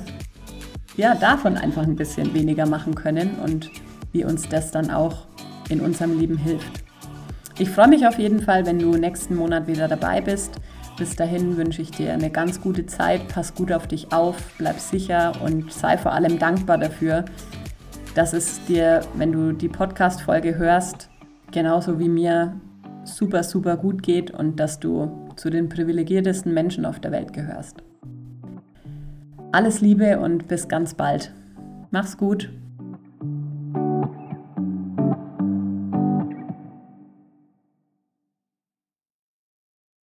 ja 0.96 1.14
davon 1.14 1.56
einfach 1.56 1.82
ein 1.82 1.96
bisschen 1.96 2.34
weniger 2.34 2.66
machen 2.66 2.94
können 2.94 3.36
und 3.36 3.70
wie 4.12 4.24
uns 4.24 4.48
das 4.48 4.70
dann 4.70 4.90
auch 4.90 5.26
in 5.68 5.80
unserem 5.80 6.18
Leben 6.18 6.38
hilft. 6.38 6.82
Ich 7.58 7.68
freue 7.68 7.88
mich 7.88 8.06
auf 8.06 8.18
jeden 8.18 8.40
Fall, 8.40 8.64
wenn 8.64 8.78
du 8.78 8.96
nächsten 8.96 9.36
Monat 9.36 9.66
wieder 9.66 9.88
dabei 9.88 10.20
bist. 10.20 10.52
Bis 10.98 11.14
dahin 11.14 11.58
wünsche 11.58 11.82
ich 11.82 11.90
dir 11.90 12.14
eine 12.14 12.30
ganz 12.30 12.60
gute 12.60 12.86
Zeit. 12.86 13.28
Pass 13.28 13.54
gut 13.54 13.70
auf 13.70 13.86
dich 13.86 14.12
auf, 14.12 14.36
bleib 14.56 14.80
sicher 14.80 15.32
und 15.42 15.70
sei 15.70 15.98
vor 15.98 16.12
allem 16.12 16.38
dankbar 16.38 16.78
dafür, 16.78 17.26
dass 18.14 18.32
es 18.32 18.64
dir, 18.64 19.02
wenn 19.14 19.30
du 19.30 19.52
die 19.52 19.68
Podcast-Folge 19.68 20.56
hörst, 20.56 21.10
genauso 21.52 21.98
wie 21.98 22.08
mir 22.08 22.58
super, 23.04 23.42
super 23.42 23.76
gut 23.76 24.02
geht 24.02 24.30
und 24.30 24.58
dass 24.58 24.80
du 24.80 25.10
zu 25.36 25.50
den 25.50 25.68
privilegiertesten 25.68 26.54
Menschen 26.54 26.86
auf 26.86 26.98
der 26.98 27.12
Welt 27.12 27.34
gehörst. 27.34 27.82
Alles 29.52 29.82
Liebe 29.82 30.18
und 30.18 30.48
bis 30.48 30.66
ganz 30.66 30.94
bald. 30.94 31.30
Mach's 31.90 32.16
gut. 32.16 32.50